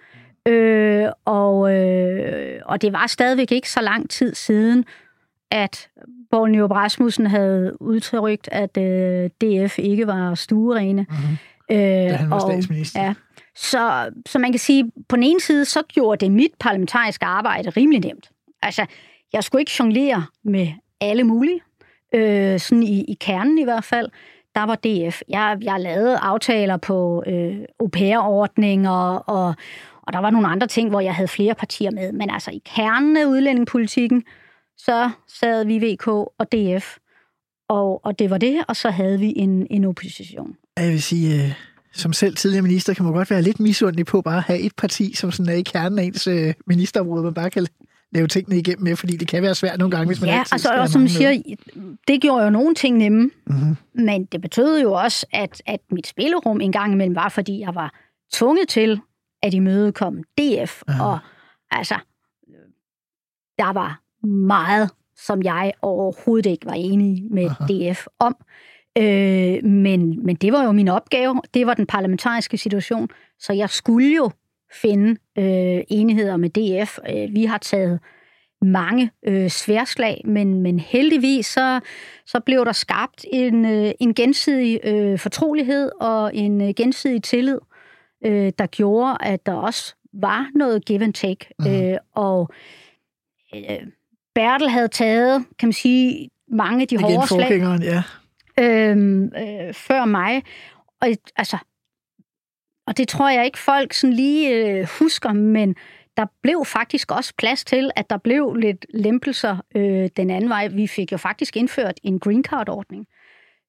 [0.47, 4.85] Øh, og, øh, og det var stadigvæk ikke så lang tid siden,
[5.51, 5.89] at
[6.33, 11.05] Poul Nyrup Rasmussen havde udtrykt, at øh, DF ikke var stuerene.
[11.09, 11.37] Mm-hmm.
[11.71, 13.03] Øh, da han var og, statsminister.
[13.03, 13.13] Ja,
[13.55, 17.69] så, så man kan sige, på den ene side, så gjorde det mit parlamentariske arbejde
[17.69, 18.29] rimelig nemt.
[18.61, 18.85] Altså,
[19.33, 20.67] jeg skulle ikke jonglere med
[21.01, 21.59] alle mulige,
[22.15, 24.09] øh, sådan i, i kernen i hvert fald.
[24.55, 25.21] Der var DF.
[25.29, 29.55] Jeg, jeg lavede aftaler på øh, au pair-ordninger, og,
[30.01, 32.11] og der var nogle andre ting, hvor jeg havde flere partier med.
[32.11, 34.23] Men altså i kernen af udlændingepolitikken,
[34.85, 36.97] så sad vi VK og DF.
[37.69, 40.55] Og, og det var det, og så havde vi en, en opposition.
[40.77, 41.53] Jeg vil sige, øh,
[41.93, 44.75] som selv tidligere minister, kan man godt være lidt misundelig på bare at have et
[44.75, 47.67] parti, som sådan er i kernen af ens øh, ministerområde, man bare kan
[48.11, 50.69] lave tingene igennem med, fordi det kan være svært nogle gange, hvis man ja, altså,
[50.73, 51.41] og som siger,
[52.07, 53.77] det gjorde jo nogle ting nemme, mm-hmm.
[53.93, 57.75] men det betød jo også, at, at mit spillerum en gang imellem var, fordi jeg
[57.75, 57.93] var
[58.33, 59.01] tvunget til
[59.43, 60.81] at imødekomme DF.
[60.87, 61.03] Aha.
[61.03, 61.19] Og
[61.71, 61.95] altså,
[63.57, 67.91] der var meget, som jeg overhovedet ikke var enig med Aha.
[67.91, 68.35] DF om.
[68.97, 71.41] Øh, men, men det var jo min opgave.
[71.53, 73.09] Det var den parlamentariske situation.
[73.39, 74.31] Så jeg skulle jo
[74.81, 76.99] finde øh, enigheder med DF.
[77.09, 77.99] Øh, vi har taget
[78.61, 81.79] mange øh, sværslag, men, men heldigvis så,
[82.25, 87.59] så blev der skabt en, øh, en gensidig øh, fortrolighed og en øh, gensidig tillid,
[88.25, 91.47] øh, der gjorde, at der også var noget give and take.
[91.67, 92.49] Øh, og
[93.55, 93.87] øh,
[94.35, 98.03] Bertel havde taget, kan man sige, mange af de Igen hårde slag ja.
[98.63, 100.43] øhm, øh, før mig.
[101.01, 101.57] Og, altså,
[102.87, 105.75] og det tror jeg ikke, folk sådan lige øh, husker, men
[106.17, 110.67] der blev faktisk også plads til, at der blev lidt lempelser øh, den anden vej.
[110.67, 113.07] Vi fik jo faktisk indført en green card-ordning.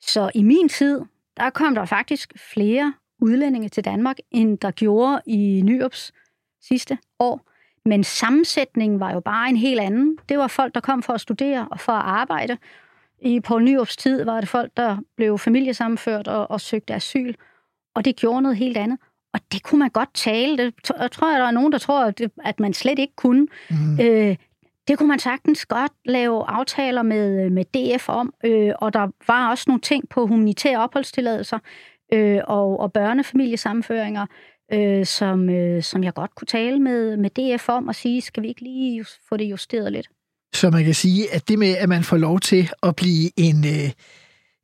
[0.00, 1.00] Så i min tid,
[1.37, 6.12] der kom der faktisk flere udlændinge til Danmark, end der gjorde i Nyops
[6.68, 7.53] sidste år.
[7.86, 10.18] Men sammensætningen var jo bare en helt anden.
[10.28, 12.56] Det var folk, der kom for at studere og for at arbejde.
[13.22, 17.34] I Poul Nyrups tid var det folk, der blev familiesammenført og, og søgte asyl.
[17.94, 18.98] Og det gjorde noget helt andet.
[19.32, 20.56] Og det kunne man godt tale.
[20.56, 23.16] Det jeg tror jeg, der er nogen, der tror, at, det, at man slet ikke
[23.16, 23.46] kunne.
[23.70, 24.00] Mm.
[24.00, 24.36] Øh,
[24.88, 28.34] det kunne man sagtens godt lave aftaler med, med DF om.
[28.44, 31.58] Øh, og der var også nogle ting på humanitære opholdstilladelser
[32.12, 34.26] øh, og, og børnefamiliesammenføringer,
[34.74, 38.42] øh, som, øh, som jeg godt kunne tale med, med DF om og sige, skal
[38.42, 40.08] vi ikke lige få det justeret lidt?
[40.54, 43.64] Så man kan sige, at det med, at man får lov til at blive en,
[43.64, 43.90] øh,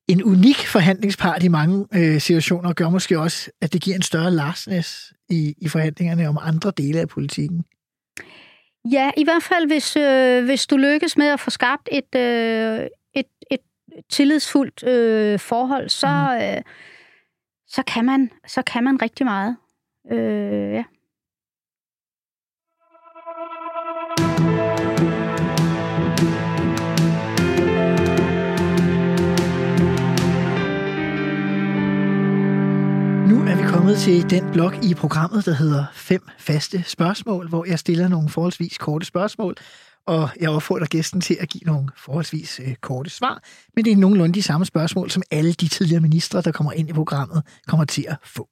[0.09, 4.31] en unik forhandlingspart i mange øh, situationer, gør måske også, at det giver en større
[4.31, 7.65] larseness i, i forhandlingerne om andre dele af politikken.
[8.93, 12.87] Ja, i hvert fald, hvis, øh, hvis du lykkes med at få skabt et, øh,
[13.15, 13.61] et, et
[14.11, 16.63] tillidsfuldt øh, forhold, så, øh,
[17.69, 19.57] så, kan man, så kan man rigtig meget.
[20.09, 20.85] Øh, ja.
[33.29, 37.65] Nu er vi kommet til den blok i programmet, der hedder Fem faste spørgsmål, hvor
[37.65, 39.57] jeg stiller nogle forholdsvis korte spørgsmål,
[40.07, 43.43] og jeg opfordrer gæsten til at give nogle forholdsvis øh, korte svar,
[43.77, 46.89] men det er nogenlunde de samme spørgsmål, som alle de tidligere ministre, der kommer ind
[46.89, 48.49] i programmet, kommer til at få.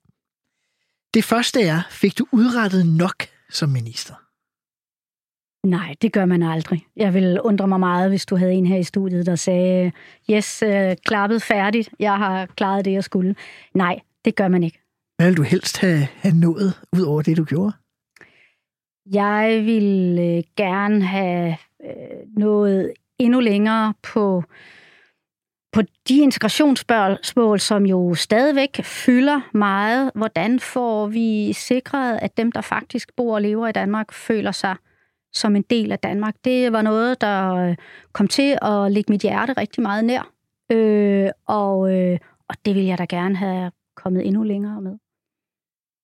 [1.14, 4.14] Det første er, fik du udrettet nok som minister?
[5.66, 6.86] Nej, det gør man aldrig.
[6.96, 9.92] Jeg vil undre mig meget, hvis du havde en her i studiet, der sagde,
[10.30, 13.34] yes, øh, klappet færdigt, jeg har klaret det, jeg skulle.
[13.74, 14.80] Nej, det gør man ikke.
[15.16, 17.72] Hvad vil du helst have, have nået ud over det, du gjorde?
[19.12, 24.44] Jeg vil øh, gerne have øh, nået endnu længere på,
[25.72, 30.10] på de integrationsspørgsmål, som jo stadigvæk fylder meget.
[30.14, 34.76] Hvordan får vi sikret, at dem, der faktisk bor og lever i Danmark, føler sig
[35.32, 36.34] som en del af Danmark?
[36.44, 37.76] Det var noget, der øh,
[38.12, 40.32] kom til at ligge mit hjerte rigtig meget nær.
[40.72, 44.98] Øh, og, øh, og det vil jeg da gerne have kommet endnu længere med.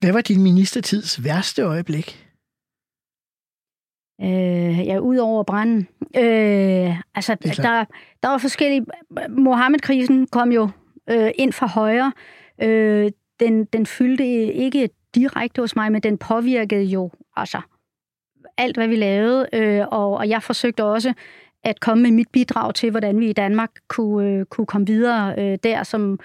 [0.00, 2.28] Hvad var din ministertids værste øjeblik?
[4.20, 5.88] Øh, ja, ud over branden.
[6.16, 7.84] Øh, altså, er der,
[8.22, 8.86] der var forskellige...
[9.28, 10.68] Mohammed-krisen kom jo
[11.10, 12.12] øh, ind fra højre.
[12.62, 17.60] Øh, den, den fyldte ikke direkte hos mig, men den påvirkede jo altså
[18.56, 19.48] alt, hvad vi lavede.
[19.52, 21.12] Øh, og, og jeg forsøgte også
[21.64, 25.34] at komme med mit bidrag til, hvordan vi i Danmark kunne, øh, kunne komme videre
[25.38, 26.18] øh, der, som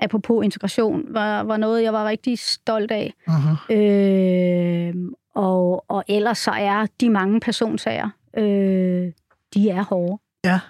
[0.00, 3.14] apropos integration, var, var noget, jeg var rigtig stolt af.
[3.28, 3.74] Uh-huh.
[3.74, 4.94] Øh,
[5.34, 9.12] og, og ellers så er de mange personsager, øh,
[9.54, 10.18] de er hårde.
[10.44, 10.60] Ja.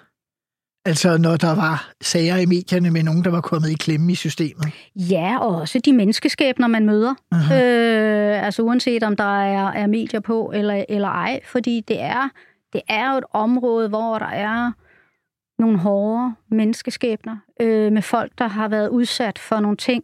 [0.85, 4.15] Altså, når der var sager i medierne med nogen, der var kommet i klemme i
[4.15, 4.73] systemet.
[4.95, 7.13] Ja, og også de menneskeskæbner, man møder.
[7.35, 7.53] Uh-huh.
[7.53, 11.39] Øh, altså uanset om der er, er medier på eller, eller ej.
[11.45, 12.29] Fordi det er,
[12.73, 14.71] det er jo et område, hvor der er
[15.59, 20.03] nogle hårde menneskeskæbner øh, med folk, der har været udsat for nogle ting,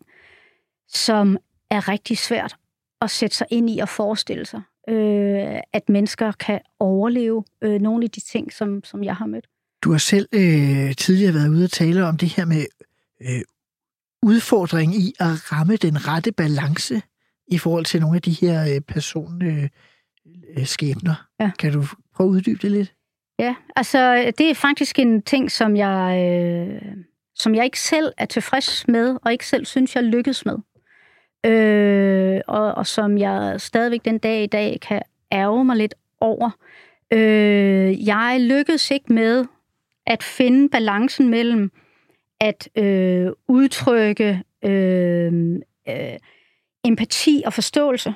[0.88, 1.38] som
[1.70, 2.56] er rigtig svært
[3.02, 8.04] at sætte sig ind i og forestille sig, øh, at mennesker kan overleve øh, nogle
[8.04, 9.48] af de ting, som, som jeg har mødt.
[9.84, 12.66] Du har selv øh, tidligere været ude og tale om det her med
[13.22, 13.42] øh,
[14.24, 17.02] udfordring i at ramme den rette balance
[17.48, 19.70] i forhold til nogle af de her øh, personlige
[20.58, 21.28] øh, skæbner.
[21.40, 21.52] Ja.
[21.60, 21.84] Kan du
[22.16, 22.94] prøve at uddybe det lidt?
[23.40, 26.82] Ja, altså det er faktisk en ting, som jeg, øh,
[27.36, 30.58] som jeg ikke selv er tilfreds med, og ikke selv synes, jeg lykkes med.
[31.48, 36.50] Øh, og, og som jeg stadigvæk den dag i dag kan ærge mig lidt over.
[37.14, 39.46] Øh, jeg lykkedes ikke med
[40.06, 41.72] at finde balancen mellem
[42.40, 45.54] at øh, udtrykke øh,
[45.90, 46.18] øh,
[46.84, 48.14] empati og forståelse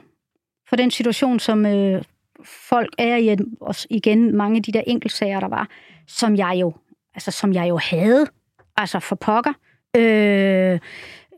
[0.70, 2.04] for den situation, som øh,
[2.46, 5.70] folk er i, og igen mange af de der enkeltsager, der var,
[6.08, 6.74] som jeg jo,
[7.14, 8.28] altså, som jeg jo havde,
[8.78, 9.54] altså for pokker,
[9.98, 10.80] øh,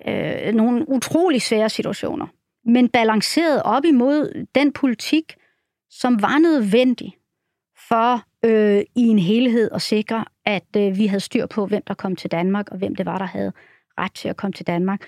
[0.07, 2.27] øh, nogle utrolig svære situationer,
[2.65, 5.35] men balanceret op imod den politik,
[5.89, 7.17] som var nødvendig
[7.89, 11.93] for øh, i en helhed at sikre, at øh, vi havde styr på, hvem der
[11.93, 13.51] kom til Danmark, og hvem det var, der havde
[13.97, 15.01] ret til at komme til Danmark,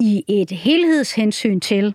[0.00, 1.94] i et helhedshensyn til,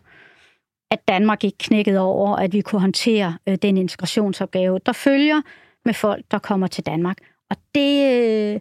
[0.92, 5.42] at Danmark ikke knækkede over, at vi kunne håndtere øh, den integrationsopgave, der følger
[5.86, 7.18] med folk, der kommer til Danmark.
[7.50, 8.60] Og det, øh,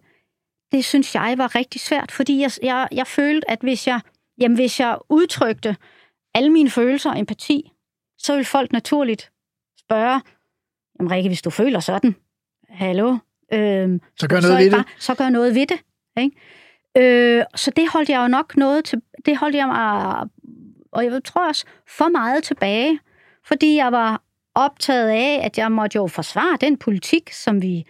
[0.72, 4.00] det synes jeg var rigtig svært, fordi jeg, jeg, jeg følte, at hvis jeg,
[4.40, 5.76] jamen, hvis jeg udtrykte
[6.34, 7.72] alle mine følelser og empati,
[8.18, 9.30] så vil folk naturligt
[9.78, 10.20] spørge,
[10.98, 12.16] jamen Rikke, hvis du føler sådan,
[12.68, 13.16] hallo,
[13.52, 15.02] øh, så gør noget så ved bare, det.
[15.02, 15.80] Så gør noget ved det.
[16.16, 16.36] Ikke?
[16.98, 20.16] Øh, så det holdt jeg jo nok noget til, det holdt jeg mig,
[20.92, 22.98] og jeg tror også, for meget tilbage,
[23.44, 24.22] fordi jeg var
[24.54, 27.84] optaget af, at jeg måtte jo forsvare den politik, som vi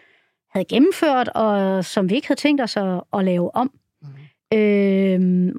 [0.53, 3.71] havde gennemført, og som vi ikke havde tænkt os at, at lave om.
[4.03, 4.59] Mm.
[4.59, 5.55] Øh,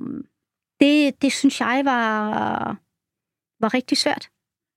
[0.80, 2.78] det, det synes jeg var,
[3.60, 4.30] var rigtig svært.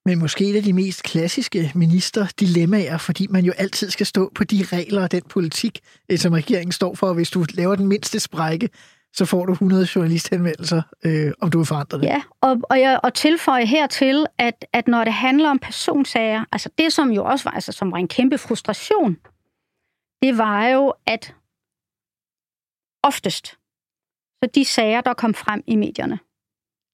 [0.06, 4.44] Men måske et af de mest klassiske ministerdilemmaer, fordi man jo altid skal stå på
[4.44, 7.12] de regler og den politik, øh, som regeringen står for.
[7.12, 8.68] Hvis du laver den mindste sprække,
[9.14, 12.04] så får du 100 journalisthenvendelser, øh, om du vil forandre det.
[12.04, 16.68] Ja, og, og, jeg, og tilføje hertil, at, at når det handler om personsager, altså
[16.78, 19.16] det, som jo også var, altså, som var en kæmpe frustration,
[20.22, 21.34] det var jo, at
[23.02, 23.46] oftest,
[24.42, 26.18] så de sager, der kom frem i medierne,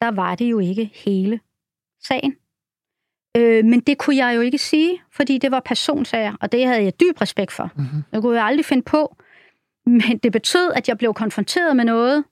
[0.00, 1.40] der var det jo ikke hele
[2.00, 2.37] sagen.
[3.37, 6.82] Øh, men det kunne jeg jo ikke sige, fordi det var personsager, og det havde
[6.82, 7.70] jeg dyb respekt for.
[7.76, 8.02] Mm-hmm.
[8.12, 9.16] Det kunne jeg aldrig finde på.
[9.87, 12.24] Men det betød, at jeg blev konfronteret med noget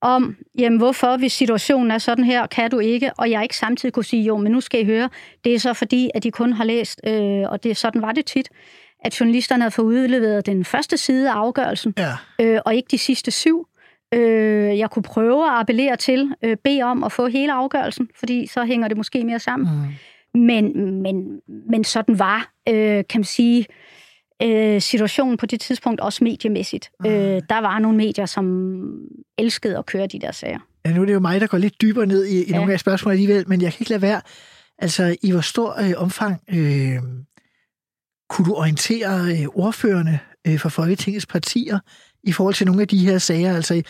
[0.00, 3.92] om, jamen hvorfor, hvis situationen er sådan her, kan du ikke, og jeg ikke samtidig
[3.92, 5.10] kunne sige, jo, men nu skal I høre,
[5.44, 8.26] det er så fordi, at de kun har læst, øh, og det sådan var det
[8.26, 8.50] tit,
[9.04, 12.12] at journalisterne havde fået udleveret den første side af afgørelsen, ja.
[12.40, 13.68] øh, og ikke de sidste syv.
[14.14, 18.46] Øh, jeg kunne prøve at appellere til, øh, bede om at få hele afgørelsen, fordi
[18.46, 19.68] så hænger det måske mere sammen.
[20.34, 20.40] Mm.
[20.40, 21.40] Men, men,
[21.70, 22.74] men sådan var, øh,
[23.08, 23.66] kan man sige,
[24.42, 26.90] øh, situationen på det tidspunkt også mediemæssigt.
[27.00, 27.10] Mm.
[27.10, 28.74] Øh, der var nogle medier, som
[29.38, 30.58] elskede at køre de der sager.
[30.86, 32.56] Ja, nu er det jo mig, der går lidt dybere ned i, i ja.
[32.56, 34.20] nogle af spørgsmålene alligevel, men jeg kan ikke lade være.
[34.78, 36.98] Altså, i hvor stor øh, omfang øh,
[38.30, 41.78] kunne du orientere øh, ordførende øh, for Folketingets partier
[42.24, 43.54] i forhold til nogle af de her sager.
[43.54, 43.82] Altså,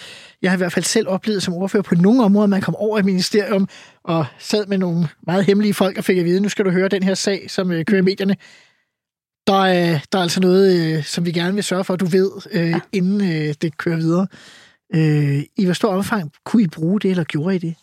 [0.42, 2.98] jeg har i hvert fald selv oplevet som ordfører på nogle områder, man kom over
[2.98, 3.68] i ministerium
[4.04, 6.88] og sad med nogle meget hemmelige folk og fik at vide, nu skal du høre
[6.88, 8.36] den her sag, som øh, kører i medierne.
[9.46, 12.30] Der er, der er altså noget, som vi gerne vil sørge for, at du ved,
[12.54, 12.80] ja.
[12.92, 13.20] inden
[13.62, 14.26] det kører videre.
[15.56, 17.74] I hvor stor omfang kunne I bruge det, eller gjorde I det?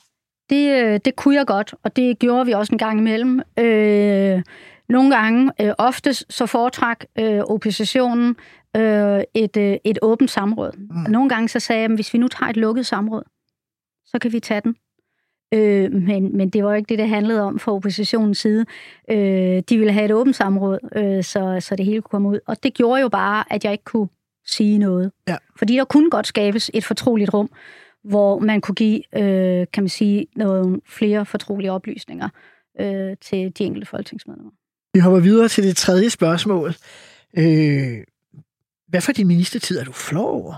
[0.49, 3.41] Det, det kunne jeg godt, og det gjorde vi også en gang imellem.
[3.59, 4.41] Øh,
[4.91, 8.35] nogle gange, øh, oftest, så foretræk øh, oppositionen
[8.75, 10.71] øh, et, øh, et åbent samråd.
[10.77, 11.11] Mm.
[11.11, 13.23] Nogle gange så sagde jeg, at hvis vi nu tager et lukket samråd,
[14.05, 14.75] så kan vi tage den.
[15.53, 18.65] Øh, men, men det var ikke det, det handlede om fra oppositionens side.
[19.11, 22.39] Øh, de ville have et åbent samråd, øh, så, så det hele kunne komme ud.
[22.47, 24.07] Og det gjorde jo bare, at jeg ikke kunne
[24.45, 25.11] sige noget.
[25.27, 25.35] Ja.
[25.55, 27.49] Fordi der kunne godt skabes et fortroligt rum,
[28.03, 32.29] hvor man kunne give, øh, kan man sige, nogle flere fortrolige oplysninger
[32.79, 34.51] øh, til de enkelte folketingsmedlemmer.
[34.93, 36.69] Vi hopper videre til det tredje spørgsmål.
[37.37, 38.03] Øh,
[38.87, 40.53] hvad for din ministertid er du flov over?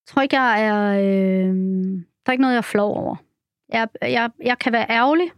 [0.00, 1.00] Jeg tror ikke, jeg er...
[1.00, 1.54] Øh,
[2.22, 3.16] der er ikke noget, jeg er flov over.
[3.68, 5.30] Jeg, jeg, jeg kan være ærgerlig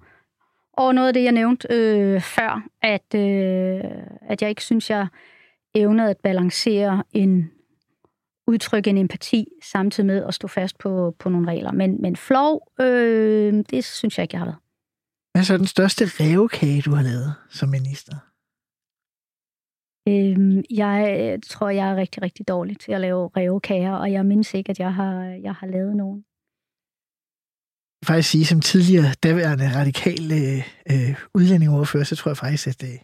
[0.72, 3.80] over noget af det, jeg nævnte øh, før, at, øh,
[4.28, 5.06] at jeg ikke synes, jeg
[5.74, 7.50] evnede at balancere en
[8.46, 11.72] udtrykke en empati, samtidig med at stå fast på, på nogle regler.
[11.72, 14.58] Men, men flov, øh, det synes jeg ikke, jeg har været.
[15.32, 18.16] Hvad er så den største revkage, du har lavet som minister?
[20.08, 24.54] Øhm, jeg tror, jeg er rigtig, rigtig dårlig til at lave revkager, og jeg mindes
[24.54, 26.24] ikke, at jeg har, jeg har lavet nogen.
[28.00, 30.32] Jeg faktisk sige, som tidligere daværende radikal
[30.90, 32.98] øh, udlændingoverfører, så tror jeg faktisk, at, øh,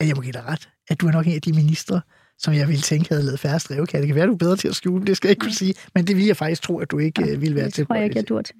[0.00, 2.00] at jeg må give dig ret, at du er nok en af de ministre,
[2.38, 4.00] som jeg ville tænke havde lavet færre revkager.
[4.00, 5.74] Det kan være, du er bedre til at skjule, det skal jeg ikke kunne sige,
[5.94, 7.76] men det vil jeg faktisk tro, at du ikke ja, ville være til.
[7.76, 8.54] Det tror jeg ikke, jeg dur til.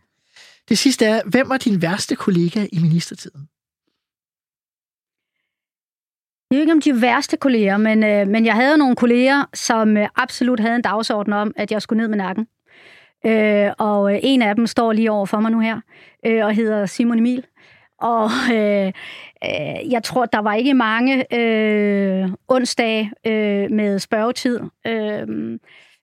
[0.68, 3.48] Det sidste er, hvem var din værste kollega i ministertiden?
[6.50, 9.96] Jeg ved ikke om de værste kolleger, men, øh, men jeg havde nogle kolleger, som
[9.96, 12.46] øh, absolut havde en dagsorden om, at jeg skulle ned med nakken.
[13.26, 15.80] Øh, og øh, en af dem står lige over for mig nu her,
[16.26, 17.44] øh, og hedder Simon Emil.
[18.00, 18.92] Og øh,
[19.44, 24.60] øh, jeg tror, der var ikke mange øh, onsdage øh, med spørgetid.
[24.86, 25.52] Øh,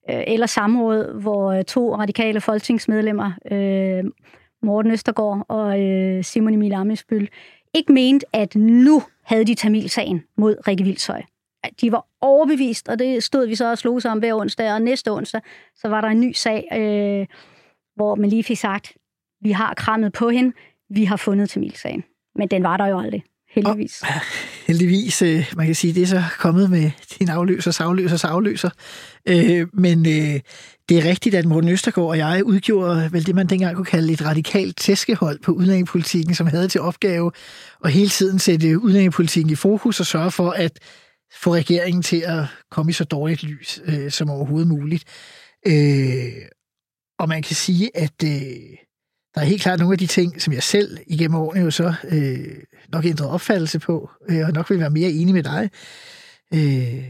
[0.10, 4.04] øh, eller samråd, hvor øh, to radikale folketingsmedlemmer, øh,
[4.64, 7.30] Morten Østergaard og øh, Simon Emil Amesbøl,
[7.74, 11.22] ikke mente, at nu havde de Tamilsagen mod Rikke Vildshøj.
[11.82, 15.12] De var overbevist, og det stod vi så og slog sammen hver onsdag, og næste
[15.12, 15.42] onsdag,
[15.76, 17.28] så var der en ny sag, øh,
[17.96, 18.94] hvor man lige fik sagt,
[19.42, 20.54] vi har krammet på hende,
[20.90, 22.04] vi har fundet Tamilsagen.
[22.36, 24.02] Men den var der jo aldrig, heldigvis.
[24.02, 24.08] Og,
[24.68, 28.70] heldigvis, øh, man kan sige, det er så kommet med din afløser, savløser, savløser.
[29.28, 30.40] Øh, men øh,
[30.90, 34.14] det er rigtigt, at Morten Østergaard og jeg udgjorde vel det, man dengang kunne kalde
[34.14, 37.32] et radikalt tæskehold på udlændingepolitikken, som havde til opgave
[37.84, 40.80] at hele tiden sætte udlændingepolitikken i fokus og sørge for at
[41.34, 45.04] få regeringen til at komme i så dårligt lys øh, som overhovedet muligt.
[45.68, 46.34] Øh,
[47.20, 48.78] og man kan sige, at øh,
[49.36, 51.94] der er helt klart nogle af de ting, som jeg selv igennem årene jo så
[52.12, 52.48] øh,
[52.92, 55.70] nok ændrede opfattelse på, øh, og nok vil være mere enig med dig.
[56.54, 57.04] Øh,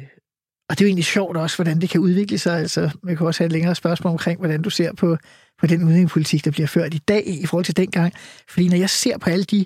[0.70, 2.60] og det er jo egentlig sjovt også, hvordan det kan udvikle sig.
[2.60, 5.18] Altså, man kan også have et længere spørgsmål omkring, hvordan du ser på,
[5.60, 8.14] på den udlændingepolitik, der bliver ført i dag i forhold til dengang.
[8.50, 9.66] Fordi når jeg ser på alle de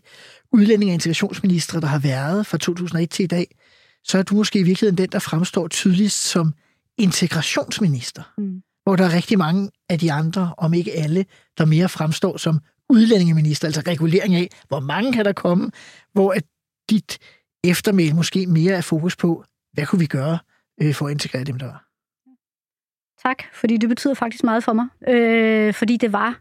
[0.52, 3.56] udlændinge- og integrationsministre, der har været fra 2001 til i dag,
[4.04, 6.54] så er du måske i virkeligheden den, der fremstår tydeligst som
[6.98, 8.34] integrationsminister.
[8.38, 8.62] Mm.
[8.90, 11.26] Hvor der er rigtig mange af de andre, om ikke alle,
[11.58, 12.60] der mere fremstår som
[12.90, 15.72] udlændingeminister, altså regulering af, hvor mange kan der komme,
[16.14, 16.44] hvor at
[16.90, 17.18] dit
[17.64, 20.40] eftermæl måske mere er fokus på, hvad kunne vi gøre
[20.82, 21.86] øh, for at integrere dem, der var.
[23.28, 24.88] Tak, fordi det betyder faktisk meget for mig.
[25.08, 26.40] Øh, fordi det var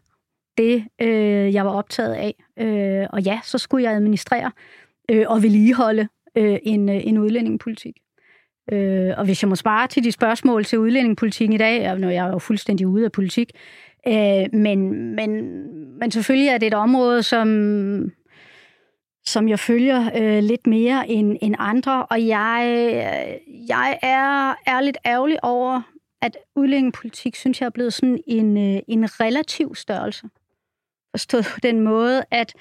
[0.59, 2.45] det, øh, jeg var optaget af.
[2.59, 4.53] Øh, og ja, så skulle jeg administrere
[5.11, 7.97] øh, og vedligeholde øh, en, øh, en udlændingepolitik.
[8.73, 12.27] Øh, og hvis jeg må spare til de spørgsmål til udlændingepolitikken i dag, når jeg
[12.27, 13.51] er jo fuldstændig ude af politik,
[14.09, 15.53] øh, men, men,
[15.99, 17.49] men selvfølgelig er det et område, som,
[19.27, 22.63] som jeg følger øh, lidt mere end, end andre, og jeg,
[23.69, 25.83] jeg er, er lidt ærgerlig over,
[26.23, 30.27] at udlændingepolitik, synes jeg, er blevet sådan en, øh, en relativ størrelse.
[31.11, 32.55] Forstået på den måde, at,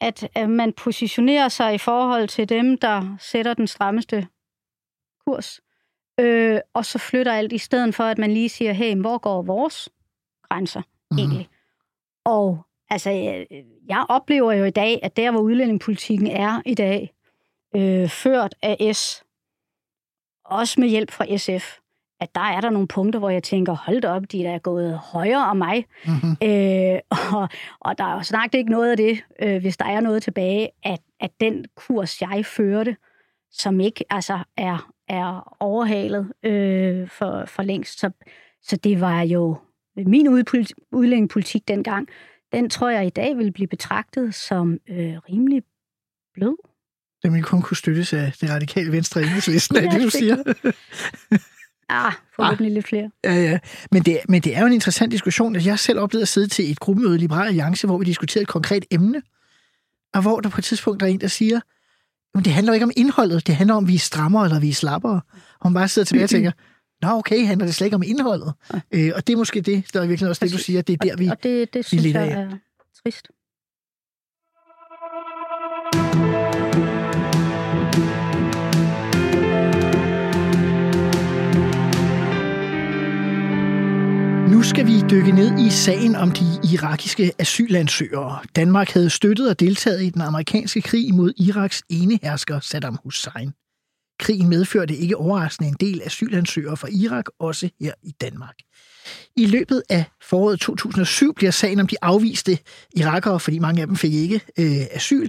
[0.00, 4.26] at, at man positionerer sig i forhold til dem, der sætter den strammeste
[5.26, 5.60] kurs,
[6.20, 9.42] øh, og så flytter alt i stedet for, at man lige siger, hey, hvor går
[9.42, 9.88] vores
[10.48, 11.18] grænser mm.
[11.18, 11.48] egentlig?
[12.24, 13.46] Og altså, jeg,
[13.88, 17.14] jeg oplever jo i dag, at der, hvor udlændingepolitikken er i dag,
[17.76, 19.24] øh, ført af S,
[20.44, 21.78] også med hjælp fra SF,
[22.20, 24.98] at der er der nogle punkter, hvor jeg tænker, hold da op, de er gået
[24.98, 25.86] højere om mig.
[26.06, 26.36] Mm-hmm.
[26.42, 27.00] Øh,
[27.40, 27.48] og,
[27.80, 30.68] og der er jo snart ikke noget af det, øh, hvis der er noget tilbage,
[30.82, 32.96] at, at den kurs, jeg førte,
[33.50, 38.00] som ikke altså er, er overhalet øh, for, for længst.
[38.00, 38.10] Så,
[38.62, 39.56] så det var jo
[39.96, 40.28] min
[40.92, 42.08] udlændingepolitik dengang,
[42.52, 45.62] den tror jeg i dag vil blive betragtet som øh, rimelig
[46.34, 46.56] blød.
[47.22, 50.36] Den vil kun kunne støttes af det radikale venstre enhedslisten, ja, er det, du siger?
[51.88, 53.10] ah, forhåbentlig ah, lidt flere.
[53.24, 53.58] Ja, ja.
[53.90, 55.54] Men det, men det er jo en interessant diskussion.
[55.54, 58.42] Jeg har selv oplevet at sidde til et gruppemøde i Liberale Alliance, hvor vi diskuterede
[58.42, 59.22] et konkret emne,
[60.14, 61.60] og hvor der på et tidspunkt er en, der siger,
[62.34, 64.74] men det handler ikke om indholdet, det handler om, vi er strammere eller vi er
[64.74, 65.20] slappere.
[65.60, 66.52] Og man bare sidder tilbage og tænker,
[67.02, 68.52] Nå, okay, handler det slet ikke om indholdet.
[68.92, 70.96] Øh, og det er måske det, der er virkelig også det, du siger, det er
[71.06, 72.50] der, vi Og det, det synes jeg er
[73.04, 73.28] trist.
[84.62, 88.38] Nu skal vi dykke ned i sagen om de irakiske asylansøgere.
[88.56, 93.52] Danmark havde støttet og deltaget i den amerikanske krig mod Iraks enehersker Saddam Hussein.
[94.18, 98.54] Krigen medførte ikke overraskende en del asylansøgere fra Irak, også her i Danmark.
[99.36, 102.58] I løbet af foråret 2007 bliver sagen om de afviste
[102.96, 105.28] irakere, fordi mange af dem fik ikke øh, asyl,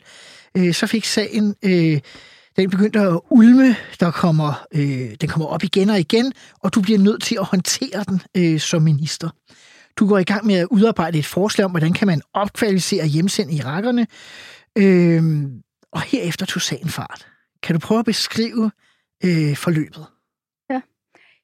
[0.57, 1.99] øh, så fik sagen, øh,
[2.55, 6.81] den begyndte at ulme, der kommer, øh, den kommer op igen og igen, og du
[6.81, 9.29] bliver nødt til at håndtere den øh, som minister.
[9.99, 13.07] Du går i gang med at udarbejde et forslag om, hvordan kan man opkvalificere og
[13.07, 14.07] hjemsende irakerne,
[14.77, 15.43] øh,
[15.91, 17.27] og herefter tog sagen fart.
[17.63, 18.71] Kan du prøve at beskrive
[19.25, 20.05] øh, forløbet?
[20.69, 20.81] Ja.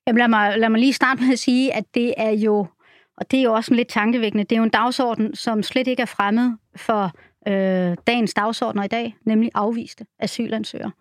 [0.08, 2.68] Jamen, lad, mig, lad mig lige starte med at sige, at det er jo,
[3.18, 6.02] og det er jo også lidt tankevækkende, det er jo en dagsorden, som slet ikke
[6.02, 7.14] er fremmed for
[7.48, 10.92] øh, dagens dagsordner i dag, nemlig afviste asylansøgere,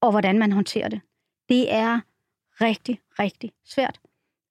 [0.00, 1.00] og hvordan man håndterer det.
[1.48, 2.00] Det er
[2.60, 4.00] rigtig, rigtig svært.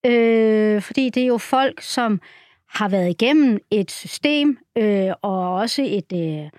[0.05, 2.21] Øh, fordi det er jo folk, som
[2.69, 6.49] har været igennem et system, øh, og også et, øh,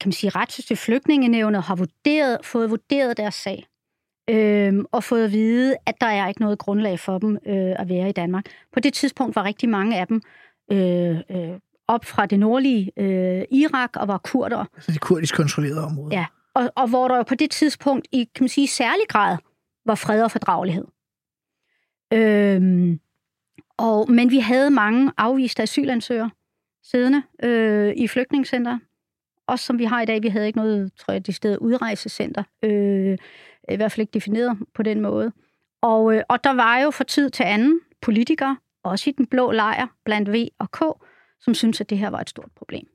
[0.00, 3.66] kan man sige, retssystem, flygtningenævnet har vurderet, fået vurderet deres sag
[4.30, 7.88] øh, og fået at vide, at der er ikke noget grundlag for dem øh, at
[7.88, 8.44] være i Danmark.
[8.72, 10.22] På det tidspunkt var rigtig mange af dem
[10.72, 11.58] øh, øh,
[11.88, 14.64] op fra det nordlige øh, Irak og var kurder.
[14.74, 16.14] Altså det kurdisk kontrollerede område.
[16.14, 19.36] Ja, og, og hvor der jo på det tidspunkt i, kan man sige, særlig grad
[19.86, 20.84] var fred og fordragelighed.
[22.12, 22.96] Øh,
[23.78, 26.30] Og, men vi havde mange afviste asylansøgere
[26.82, 28.78] siddende øh, i flygtningscenter.
[29.46, 32.42] Også som vi har i dag, vi havde ikke noget, tror jeg, det sted udrejsecenter.
[32.62, 33.18] Øh,
[33.68, 35.32] I hvert fald ikke defineret på den måde.
[35.82, 39.50] Og, øh, og der var jo for tid til anden politikere, også i den blå
[39.50, 40.80] lejr, blandt V og K,
[41.40, 42.86] som syntes, at det her var et stort problem.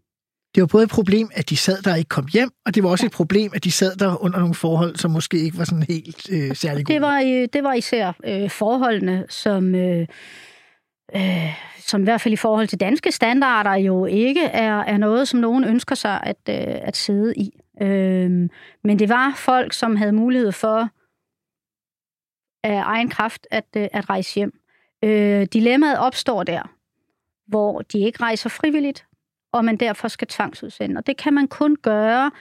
[0.55, 2.83] Det var både et problem, at de sad der og ikke kom hjem, og det
[2.83, 3.07] var også ja.
[3.07, 6.29] et problem, at de sad der under nogle forhold, som måske ikke var sådan helt
[6.31, 6.93] øh, særlig gode.
[6.93, 10.07] Det var, øh, det var især øh, forholdene, som, øh,
[11.15, 15.27] øh, som i hvert fald i forhold til danske standarder jo ikke er, er noget,
[15.27, 17.59] som nogen ønsker sig at, øh, at sidde i.
[17.81, 18.49] Øh,
[18.83, 20.89] men det var folk, som havde mulighed for
[22.63, 24.59] af egen kraft at, øh, at rejse hjem.
[25.03, 26.75] Øh, dilemmaet opstår der,
[27.51, 29.05] hvor de ikke rejser frivilligt,
[29.53, 30.97] og man derfor skal tvangsudsende.
[30.97, 32.31] Og det kan man kun gøre,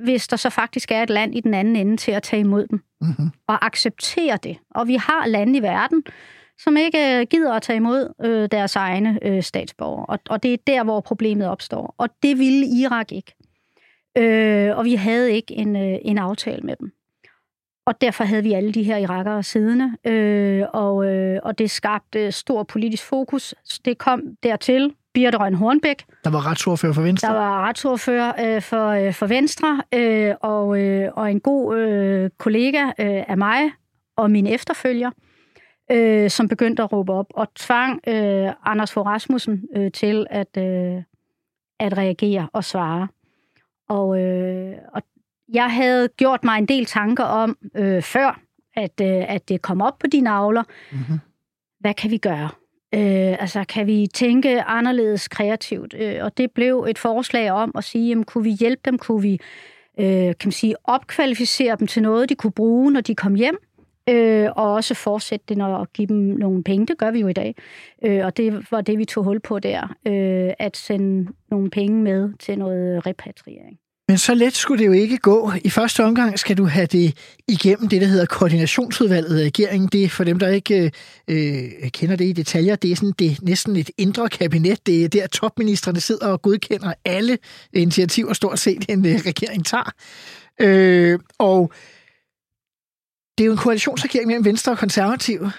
[0.00, 2.66] hvis der så faktisk er et land i den anden ende til at tage imod
[2.66, 2.82] dem.
[3.00, 3.30] Mm-hmm.
[3.46, 4.58] Og acceptere det.
[4.70, 6.02] Og vi har lande i verden,
[6.58, 10.06] som ikke øh, gider at tage imod øh, deres egne øh, statsborgere.
[10.06, 11.94] Og, og det er der, hvor problemet opstår.
[11.98, 13.34] Og det ville Irak ikke.
[14.18, 16.92] Øh, og vi havde ikke en, øh, en aftale med dem.
[17.90, 22.32] Og derfor havde vi alle de her irakere siddende, øh, og, øh, og det skabte
[22.32, 23.54] stor politisk fokus.
[23.84, 26.04] Det kom dertil, Birte Røn Hornbæk.
[26.24, 27.28] Der var retsordfører for Venstre.
[27.28, 32.30] Der var retsordfører øh, for, øh, for Venstre, øh, og, øh, og en god øh,
[32.38, 33.60] kollega øh, af mig
[34.16, 35.10] og min efterfølger,
[35.92, 40.56] øh, som begyndte at råbe op og tvang øh, Anders Fogh Rasmussen øh, til at,
[40.58, 41.02] øh,
[41.80, 43.08] at reagere og svare.
[43.88, 45.02] Og, øh, og
[45.52, 48.40] jeg havde gjort mig en del tanker om øh, før,
[48.76, 50.62] at, øh, at det kom op på dine navler.
[50.92, 51.18] Mm-hmm.
[51.80, 52.48] Hvad kan vi gøre?
[52.94, 55.94] Øh, altså, kan vi tænke anderledes kreativt?
[55.98, 58.98] Øh, og det blev et forslag om at sige, jamen, kunne vi hjælpe dem?
[58.98, 59.40] Kunne vi
[60.00, 63.58] øh, kan man sige, opkvalificere dem til noget, de kunne bruge, når de kom hjem?
[64.08, 66.86] Øh, og også fortsætte det, når at give dem nogle penge.
[66.86, 67.54] Det gør vi jo i dag.
[68.04, 69.96] Øh, og det var det, vi tog hul på der.
[70.06, 73.78] Øh, at sende nogle penge med til noget repatriering.
[74.10, 75.52] Men så let skulle det jo ikke gå.
[75.64, 77.16] I første omgang skal du have det
[77.48, 79.88] igennem det, der hedder koordinationsudvalget af regeringen.
[79.88, 80.92] Det er for dem, der ikke
[81.28, 82.76] øh, kender det i detaljer.
[82.76, 84.86] Det er, sådan, det er næsten et indre kabinet.
[84.86, 87.38] Det er der, topministerne sidder og godkender alle
[87.72, 89.92] initiativer, stort set en øh, regering tager.
[90.60, 91.72] Øh, og
[93.38, 95.52] det er jo en koalitionsregering mellem Venstre og Konservative.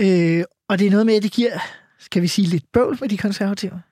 [0.00, 1.58] Øh, og det er noget med, at det giver,
[1.98, 3.82] skal vi sige, lidt bøvl med de konservative.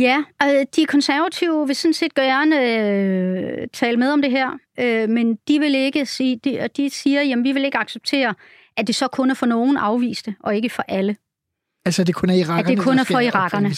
[0.00, 5.08] Ja, og de konservative vil sådan set gerne øh, tale med om det her, øh,
[5.08, 8.34] men de vil ikke sige, de, de siger, jamen vi vil ikke acceptere,
[8.76, 11.16] at det så kun er for nogen afviste, og ikke for alle.
[11.84, 13.68] Altså det kun er irakerne, at det kun er for irakerne.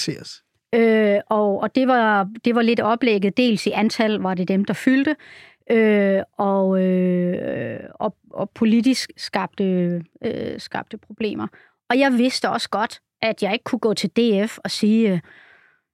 [0.75, 4.65] Øh, og og det, var, det var lidt oplægget, dels i antal var det dem,
[4.65, 5.17] der fyldte,
[5.71, 9.65] øh, og, øh, og, og politisk skabte,
[10.25, 11.47] øh, skabte problemer.
[11.91, 15.21] Og jeg vidste også godt, at jeg ikke kunne gå til DF og sige, øh,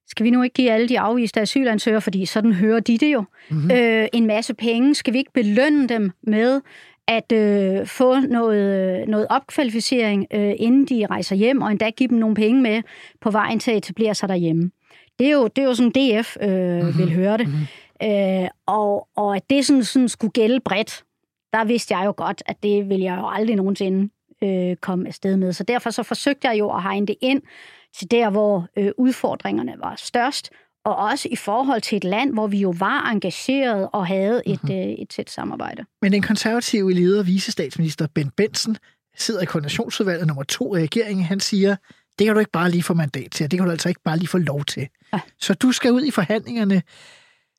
[0.07, 3.23] skal vi nu ikke give alle de afviste asylansøgere, fordi sådan hører de det jo,
[3.49, 3.71] mm-hmm.
[3.71, 4.95] øh, en masse penge?
[4.95, 6.61] Skal vi ikke belønne dem med
[7.07, 12.17] at øh, få noget, noget opkvalificering, øh, inden de rejser hjem, og endda give dem
[12.17, 12.81] nogle penge med
[13.21, 14.71] på vejen til at etablere sig derhjemme?
[15.19, 16.97] Det er jo, det er jo sådan, DF øh, mm-hmm.
[16.97, 17.47] vil høre det.
[17.47, 18.43] Mm-hmm.
[18.43, 21.03] Øh, og, og at det sådan, sådan skulle gælde bredt,
[21.53, 24.09] der vidste jeg jo godt, at det ville jeg jo aldrig nogensinde
[24.43, 25.53] øh, komme afsted med.
[25.53, 27.41] Så derfor så forsøgte jeg jo at hegne det ind,
[27.97, 30.49] til der, hvor øh, udfordringerne var størst,
[30.85, 34.63] og også i forhold til et land, hvor vi jo var engageret og havde et,
[34.63, 34.79] mm-hmm.
[34.79, 35.85] øh, et tæt samarbejde.
[36.01, 38.77] Men den konservative leder, visestatsminister Ben Benson,
[39.17, 41.25] sidder i koordinationsudvalget nummer to i regeringen.
[41.25, 41.75] Han siger,
[42.19, 44.01] det kan du ikke bare lige få mandat til, og det kan du altså ikke
[44.03, 44.87] bare lige få lov til.
[45.13, 45.19] Ja.
[45.39, 46.81] Så du skal ud i forhandlingerne,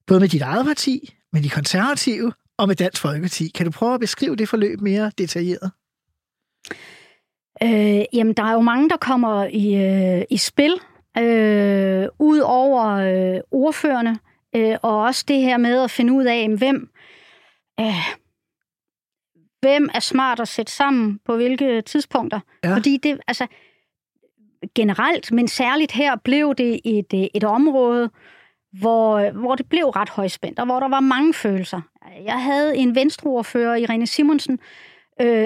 [0.06, 3.48] både med dit eget parti, med de konservative og med Dansk Folkeparti.
[3.48, 5.70] Kan du prøve at beskrive det forløb mere detaljeret?
[7.62, 10.74] Øh, jamen, der er jo mange, der kommer i, øh, i spil,
[11.18, 14.18] øh, ud over øh, ordførende,
[14.56, 16.90] øh, og også det her med at finde ud af, hvem,
[17.80, 18.08] øh,
[19.60, 22.40] hvem er smart at sætte sammen på hvilke tidspunkter.
[22.64, 22.74] Ja.
[22.74, 23.46] Fordi det, altså,
[24.74, 28.10] generelt, men særligt her, blev det et, øh, et område,
[28.80, 31.80] hvor, hvor det blev ret højspændt, og hvor der var mange følelser.
[32.24, 34.58] Jeg havde en venstreordfører, Irene Simonsen, øh,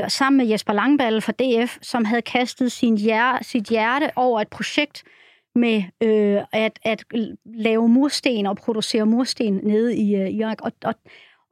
[0.09, 4.49] sammen med Jesper Langballe fra DF, som havde kastet sin hjerte, sit hjerte over et
[4.49, 5.03] projekt
[5.55, 7.05] med øh, at, at
[7.45, 10.59] lave mursten og producere mursten nede i øh, Irak.
[10.62, 10.95] Og, og,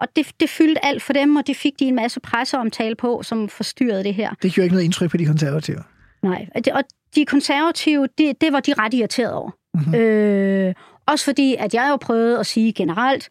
[0.01, 3.23] og det, det fyldte alt for dem, og det fik de en masse presseomtale på,
[3.23, 4.35] som forstyrrede det her.
[4.43, 5.83] Det gjorde ikke noget indtryk på de konservative?
[6.23, 9.51] Nej, og de konservative, det, det var de ret irriteret over.
[9.75, 9.95] Mm-hmm.
[9.95, 10.75] Øh,
[11.07, 13.29] også fordi, at jeg jo prøvede at sige generelt,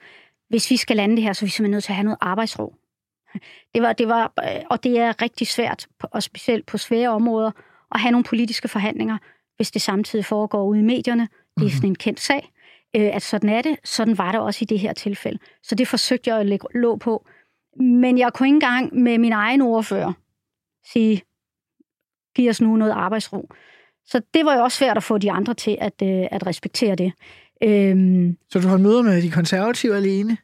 [0.50, 2.18] hvis vi skal lande det her, så er vi simpelthen nødt til at have noget
[2.22, 2.76] arbejdsro.
[3.74, 4.34] Det var, det var,
[4.70, 7.52] og det er rigtig svært, og specielt på svære områder,
[7.92, 9.18] at have nogle politiske forhandlinger,
[9.56, 11.28] hvis det samtidig foregår ude i medierne.
[11.60, 12.52] Det er sådan en kendt sag,
[12.96, 13.78] øh, at sådan er det.
[13.84, 15.40] Sådan var det også i det her tilfælde.
[15.64, 17.26] Så det forsøgte jeg at lægge låg på.
[17.80, 20.14] Men jeg kunne ikke engang med min egen ordfører
[20.94, 21.22] sige,
[22.36, 23.50] giv os nu noget arbejdsro.
[24.06, 26.96] Så det var jo også svært at få de andre til at, øh, at respektere
[26.96, 27.12] det.
[27.64, 30.38] Øhm, Så du har møder med de konservative alene?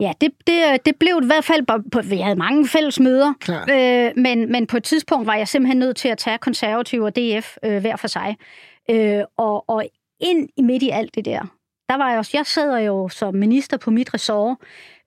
[0.00, 3.70] Ja, det, det, det blev i hvert fald, på, vi havde mange fælles møder, Klart.
[3.70, 7.16] øh, men, men på et tidspunkt var jeg simpelthen nødt til at tage konservative og
[7.16, 8.36] DF øh, hver for sig.
[8.90, 9.84] Øh, og, og
[10.20, 11.40] ind i midt i alt det der,
[11.88, 14.56] der var jeg også, jeg sidder jo som minister på mit ressort,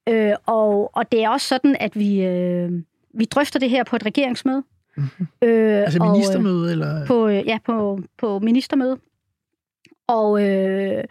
[0.09, 2.71] øh, og, og det er også sådan, at vi, øh,
[3.13, 4.63] vi drøfter det her på et regeringsmøde.
[4.97, 5.27] Mhm.
[5.41, 7.05] Øh, Altså og, øh, ministermøde, eller?
[7.05, 8.97] på, øh, ja, på, på ministermøde.
[10.07, 11.03] Og, øh,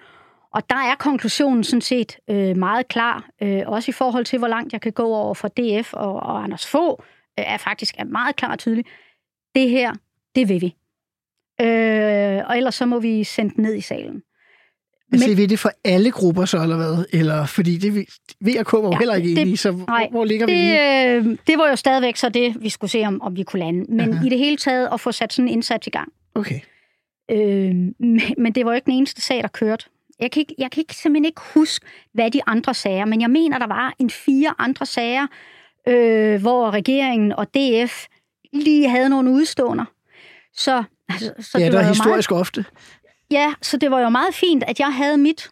[0.55, 4.49] og der er konklusionen sådan set øh, meget klar, øh, også i forhold til, hvor
[4.49, 7.03] langt jeg kan gå over for DF og, og Anders Få,
[7.39, 8.85] øh, er faktisk er meget klar og tydelig.
[9.55, 9.93] Det her,
[10.35, 10.75] det vil vi.
[11.61, 14.23] Øh, og ellers så må vi sende den ned i salen.
[15.13, 17.05] Altså, ved det for alle grupper så, eller hvad?
[17.13, 17.95] Eller, fordi det,
[18.41, 20.73] VK var jo Ja, heller ikke det- enige, så nej, hvor, hvor ligger vi lige?
[21.15, 23.61] Det, øh, det var jo stadigvæk så det, vi skulle se, om, om vi kunne
[23.61, 23.85] lande.
[23.89, 24.27] Men Aha.
[24.27, 26.13] i det hele taget at få sat sådan en indsats i gang.
[26.35, 26.61] Okay.
[27.31, 27.39] Øh,
[27.99, 29.85] men, men det var jo ikke den eneste sag, der kørte.
[30.21, 33.31] Jeg kan, ikke, jeg kan ikke, simpelthen ikke huske, hvad de andre sager, men jeg
[33.31, 35.27] mener, der var en fire andre sager,
[35.89, 38.07] øh, hvor regeringen og DF
[38.53, 39.85] lige havde nogle udståender.
[40.55, 42.61] Så, altså, så ja, det der var er jo historisk ofte.
[42.61, 42.89] Meget,
[43.31, 45.51] ja, så det var jo meget fint, at jeg havde mit.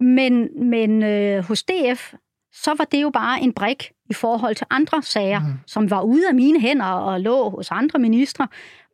[0.00, 2.14] Men, men øh, hos DF,
[2.52, 5.52] så var det jo bare en brik i forhold til andre sager, mm.
[5.66, 8.48] som var ude af mine hænder og lå hos andre ministre,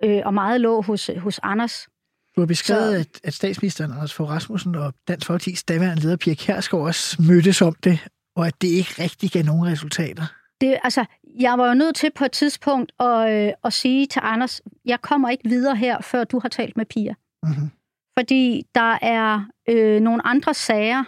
[0.05, 1.89] øh, og meget lå hos, hos Anders.
[2.37, 6.17] Du har beskrevet, Så- at, at statsministeren Anders Fogh Rasmussen og Dansk Folkeparti's daværende leder
[6.17, 7.99] Pia Kjærsgaard også mødtes om det,
[8.37, 10.23] og at det ikke rigtig gav nogen resultater.
[10.61, 11.05] det, altså,
[11.41, 15.01] jeg var jo nødt til på et tidspunkt at, øh, at sige til Anders, jeg
[15.01, 17.15] kommer ikke videre her, før du har talt med Pia.
[17.43, 17.71] Mhm.
[18.19, 21.05] Fordi der er øh, nogle andre sager,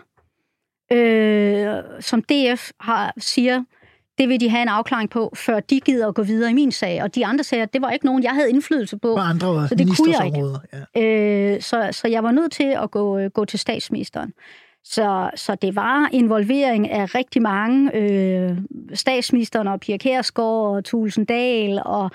[0.93, 3.65] øh, som DF har, siger,
[4.23, 6.73] det vil de have en afklaring på, før de gider at gå videre i min
[6.73, 7.03] sag.
[7.03, 9.15] Og de andre sager, det var ikke nogen, jeg havde indflydelse på.
[9.15, 10.49] Og andre Så det kunne jeg ikke.
[10.95, 11.55] Ja.
[11.55, 14.33] Øh, så, så jeg var nødt til at gå, øh, gå til statsministeren.
[14.85, 17.97] Så, så det var involvering af rigtig mange.
[17.97, 18.59] Øh,
[18.95, 22.11] statsministeren og Pia Kærsgaard og Tulsendal, og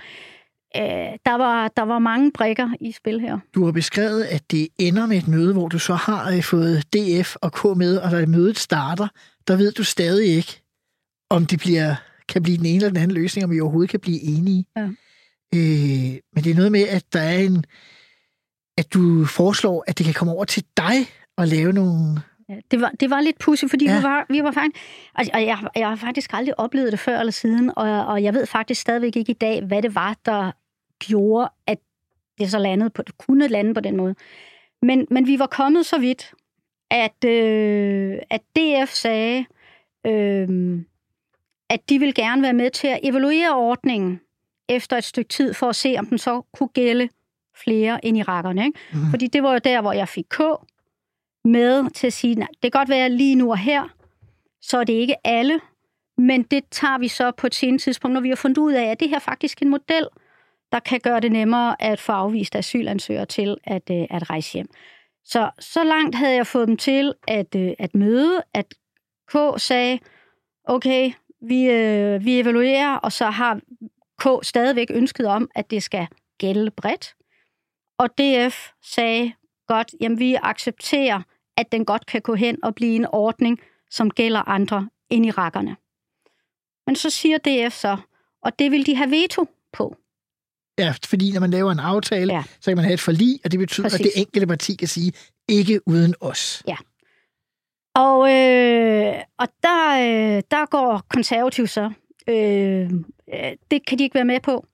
[0.78, 0.84] øh,
[1.26, 3.40] der, var, der var mange brikker i spil her.
[3.56, 6.84] Du har beskrevet, at det ender med et møde, hvor du så har øh, fået
[6.94, 9.08] DF og K med, og da mødet starter,
[9.48, 10.62] der ved du stadig ikke,
[11.30, 11.96] om det bliver,
[12.28, 14.66] kan blive den ene eller den anden løsning, om vi overhovedet kan blive enige.
[14.76, 14.82] Ja.
[15.56, 17.66] Øh, men det er noget med, at der er en,
[18.78, 20.96] at du foreslår, at det kan komme over til dig
[21.38, 22.22] og lave nogle...
[22.50, 23.98] Ja, det, var, det var lidt pussy, fordi Ja.
[23.98, 24.84] vi, var, vi var faktisk...
[25.16, 28.34] Og og jeg, jeg har faktisk aldrig oplevet det før eller siden, og, og jeg
[28.34, 30.52] ved faktisk stadigvæk ikke i dag, hvad det var, der
[31.00, 31.78] gjorde, at
[32.40, 34.16] det så landede på, kunne lande på den måde.
[34.82, 36.32] Men, men vi var kommet så vidt,
[36.92, 39.46] at, øh, at DF sagde,
[40.08, 40.80] øh,
[41.70, 44.20] at de vil gerne være med til at evaluere ordningen
[44.70, 47.10] efter et stykke tid, for at se, om den så kunne gælde
[47.64, 48.66] flere end irakerne.
[48.66, 48.80] Ikke?
[48.94, 49.10] Mhm.
[49.10, 50.42] Fordi det var jo der, hvor jeg fik K
[51.46, 53.94] med til at sige, nej, det kan godt være lige nu og her,
[54.62, 55.60] så er det ikke alle,
[56.18, 58.84] men det tager vi så på et senere tidspunkt, når vi har fundet ud af,
[58.86, 60.08] at det her faktisk er en model,
[60.72, 64.68] der kan gøre det nemmere at få afvist asylansøgere til at, øh, at rejse hjem.
[65.26, 68.74] Så, så langt havde jeg fået dem til at, øh, at møde, at
[69.28, 70.00] K sagde,
[70.64, 71.12] okay,
[71.42, 73.60] vi, øh, vi evaluerer, og så har
[74.20, 76.08] K stadigvæk ønsket om, at det skal
[76.38, 77.16] gælde bredt.
[78.00, 79.34] Og DF sagde,
[79.68, 81.22] godt, jamen vi accepterer,
[81.58, 83.60] at den godt kan gå hen og blive en ordning,
[83.92, 85.76] som gælder andre end irakerne.
[86.88, 87.98] Men så siger DF så,
[88.42, 89.96] og det vil de have veto på.
[90.80, 92.38] Ja, fordi når man laver en aftale, ja.
[92.38, 92.44] Ja.
[92.60, 94.00] så kan man have et forlig, og det betyder, Præcis.
[94.00, 95.14] At det enkelte parti kan sige,
[95.48, 96.64] ikke uden os.
[97.98, 101.92] Og, øh, og der, øh, der går konservativ så.
[102.28, 102.90] Øh,
[103.72, 104.66] det kan de ikke være med på.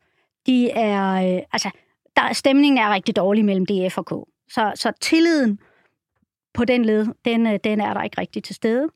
[0.46, 1.70] De er, øh, altså,
[2.16, 4.10] der, stemningen er rigtig dårlig mellem DF og K.
[4.50, 5.60] Så, så tilliden
[6.54, 8.88] på den led, den, øh, den er der ikke rigtig til stede.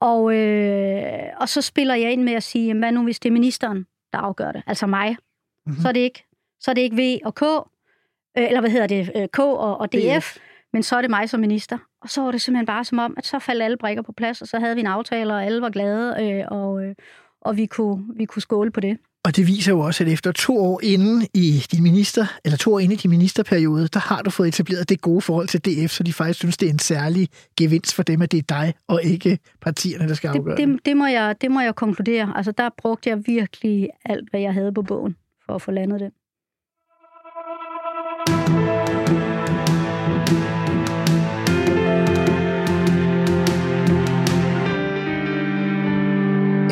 [0.00, 3.32] Og, øh, og så spiller jeg ind med at sige, hvad nu hvis det er
[3.32, 4.62] ministeren, der afgør det?
[4.66, 5.08] Altså mig.
[5.08, 5.18] Mhm.
[5.66, 5.82] Mm-hmm.
[5.82, 6.24] Så, er det ikke,
[6.60, 9.78] så er det ikke V og K, øh, eller hvad hedder det, øh, K og,
[9.78, 10.38] og DF, DF.
[10.76, 11.78] Men så er det mig som minister.
[12.02, 14.42] Og så var det simpelthen bare som om, at så faldt alle brikker på plads,
[14.42, 16.94] og så havde vi en aftale, og alle var glade, øh, og, øh,
[17.40, 18.98] og vi, kunne, vi kunne skåle på det.
[19.24, 22.74] Og det viser jo også, at efter to år inden i din minister, eller to
[22.74, 25.90] år inde i din ministerperiode, der har du fået etableret det gode forhold til DF,
[25.90, 28.74] så de faktisk synes, det er en særlig gevinst for dem, at det er dig,
[28.88, 30.76] og ikke partierne, der skal afgøre Det, det.
[30.76, 32.32] det, det, må jeg, det må jeg konkludere.
[32.36, 35.16] Altså, der brugte jeg virkelig alt, hvad jeg havde på bogen,
[35.46, 36.10] for at få landet det.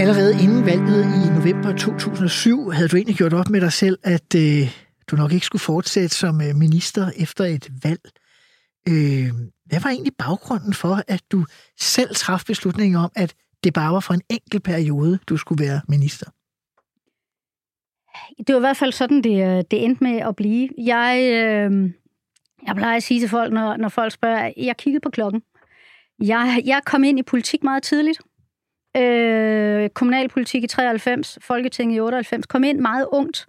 [0.05, 4.35] Allerede inden valget i november 2007 havde du egentlig gjort op med dig selv, at
[4.37, 4.69] øh,
[5.11, 8.01] du nok ikke skulle fortsætte som øh, minister efter et valg.
[8.89, 9.29] Øh,
[9.67, 11.45] hvad var egentlig baggrunden for, at du
[11.81, 13.35] selv traf beslutningen om, at
[13.65, 16.27] det bare var for en enkelt periode, du skulle være minister?
[18.47, 20.69] Det var i hvert fald sådan, det, øh, det endte med at blive.
[20.79, 21.91] Jeg, øh,
[22.67, 25.43] jeg plejer at sige til folk, når, når folk spørger, jeg kiggede på klokken.
[26.23, 28.19] Jeg, jeg kom ind i politik meget tidligt.
[28.97, 32.47] Øh, kommunalpolitik i 93, Folketinget i 98.
[32.47, 33.47] Kom ind meget ungt.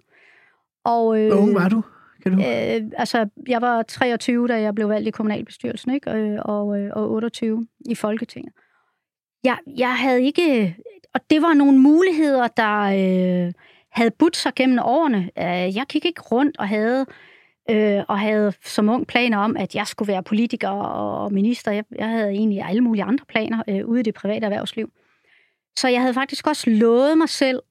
[0.84, 1.82] Og, øh, Hvor ung var du?
[2.22, 2.38] Kan du?
[2.38, 6.10] Øh, altså, jeg var 23, da jeg blev valgt i kommunalbestyrelsen, ikke?
[6.10, 8.52] Øh, og, øh, og 28 i Folketinget.
[9.44, 10.76] Jeg, jeg havde ikke...
[11.14, 13.52] Og det var nogle muligheder, der øh,
[13.90, 15.30] havde budt sig gennem årene.
[15.38, 17.06] Øh, jeg gik ikke rundt og havde
[17.70, 21.72] øh, og havde som ung planer om, at jeg skulle være politiker og minister.
[21.72, 24.90] Jeg, jeg havde egentlig alle mulige andre planer øh, ude i det private erhvervsliv.
[25.78, 27.62] Så jeg havde faktisk også lovet mig selv,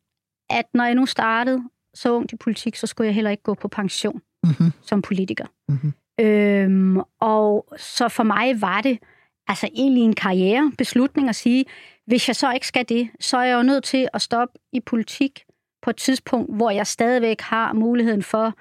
[0.49, 3.53] at når jeg nu startede så ungt i politik, så skulle jeg heller ikke gå
[3.53, 4.71] på pension mm-hmm.
[4.81, 5.45] som politiker.
[5.69, 5.93] Mm-hmm.
[6.19, 8.99] Øhm, og så for mig var det
[9.47, 11.65] altså egentlig en karrierebeslutning at sige,
[12.05, 14.79] hvis jeg så ikke skal det, så er jeg jo nødt til at stoppe i
[14.79, 15.43] politik
[15.81, 18.53] på et tidspunkt, hvor jeg stadigvæk har muligheden for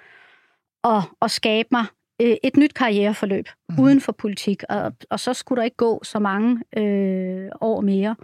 [0.85, 1.87] at, at skabe mig
[2.23, 3.81] øh, et nyt karriereforløb mm.
[3.81, 8.17] uden for politik, og, og så skulle der ikke gå så mange øh, år mere.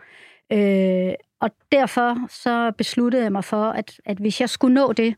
[0.53, 5.15] Øh, og derfor så besluttede jeg mig for, at, at hvis jeg skulle nå det,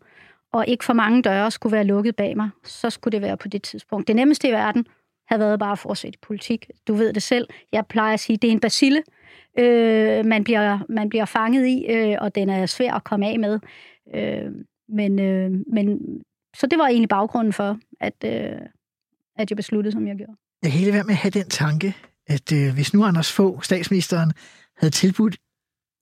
[0.52, 3.48] og ikke for mange døre skulle være lukket bag mig, så skulle det være på
[3.48, 4.08] det tidspunkt.
[4.08, 4.86] Det nemmeste i verden
[5.28, 6.66] havde været bare at fortsætte i politik.
[6.88, 7.48] Du ved det selv.
[7.72, 9.02] Jeg plejer at sige, at det er en basille,
[9.58, 13.38] øh, man, bliver, man bliver fanget i, øh, og den er svær at komme af
[13.38, 13.60] med.
[14.14, 14.50] Øh,
[14.88, 15.98] men, øh, men
[16.56, 18.60] så det var egentlig baggrunden for, at, øh,
[19.36, 20.36] at jeg besluttede, som jeg gjorde.
[20.62, 21.94] Jeg kan ikke være med at have den tanke,
[22.26, 24.32] at øh, hvis nu Anders få statsministeren,
[24.76, 25.36] havde tilbudt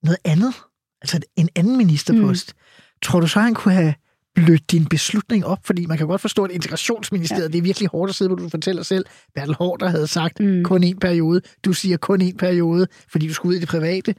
[0.03, 0.53] noget andet,
[1.01, 2.61] altså en anden ministerpost, mm.
[3.01, 3.93] tror du så, han kunne have
[4.35, 5.59] blødt din beslutning op?
[5.63, 7.47] Fordi man kan godt forstå, at integrationsministeriet, ja.
[7.47, 9.05] det er virkelig hårdt at sidde på, du fortæller selv.
[9.35, 10.63] Bertel Hård, der havde sagt mm.
[10.63, 11.41] kun en periode.
[11.65, 14.15] Du siger kun en periode, fordi du skulle ud i det private.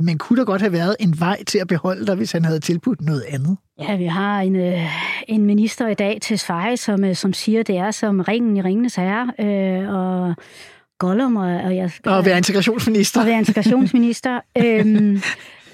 [0.00, 2.60] Men kunne der godt have været en vej til at beholde dig, hvis han havde
[2.60, 3.56] tilbudt noget andet?
[3.80, 4.80] Ja, vi har en, øh,
[5.28, 8.62] en minister i dag til Sverige, som, øh, som siger, det er som ringen i
[8.62, 9.32] ringenes herre.
[9.40, 10.34] Øh, og
[10.98, 11.90] Gollum, og, og jeg.
[12.04, 13.20] Og være integrationsminister.
[13.20, 14.40] Og være integrationsminister.
[14.64, 15.14] øhm,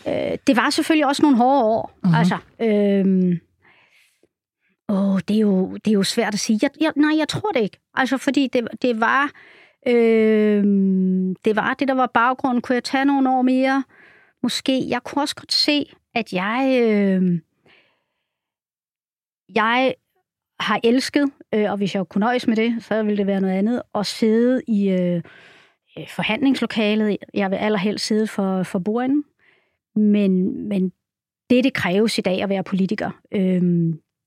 [0.09, 1.99] øh, det var selvfølgelig også nogle hårde år.
[2.03, 2.15] Mm-hmm.
[2.15, 3.41] Altså, øhm,
[4.89, 6.59] åh, det, er jo, det er jo svært at sige.
[6.63, 7.79] Jeg, jeg, nej, jeg tror det ikke.
[7.95, 9.31] Altså, fordi det, det var...
[9.87, 10.65] Øh,
[11.45, 12.63] det var det, der var baggrunden.
[12.63, 13.85] Kunne jeg tage nogle år mere?
[14.43, 14.89] Måske.
[14.89, 16.81] Jeg kunne også godt se, at jeg...
[16.83, 17.41] Øh,
[19.55, 19.95] jeg
[20.61, 23.55] har elsket, øh, og hvis jeg kunne nøjes med det, så ville det være noget
[23.55, 25.23] andet, at sidde i øh,
[25.99, 27.17] øh, forhandlingslokalet.
[27.35, 29.25] Jeg vil allerhelst sidde for, for bordenden.
[29.97, 30.93] Men, men
[31.51, 33.63] det, det kræves i dag at være politiker, øh,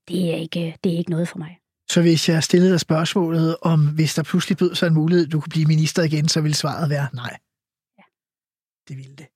[0.07, 1.59] det, er ikke, det er ikke noget for mig.
[1.89, 5.39] Så hvis jeg stillede dig spørgsmålet om, hvis der pludselig bød sig en mulighed, du
[5.39, 7.37] kunne blive minister igen, så ville svaret være nej.
[7.97, 8.03] Ja.
[8.87, 9.27] Det ville det.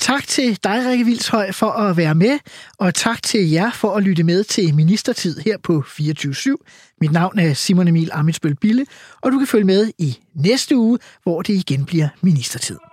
[0.00, 2.38] Tak til dig, Rikke Vildshøj, for at være med,
[2.78, 6.54] og tak til jer for at lytte med til Ministertid her på 24-7.
[7.00, 8.86] Mit navn er Simon Emil Amitsbøl Bille,
[9.20, 12.89] og du kan følge med i næste uge, hvor det igen bliver Ministertid.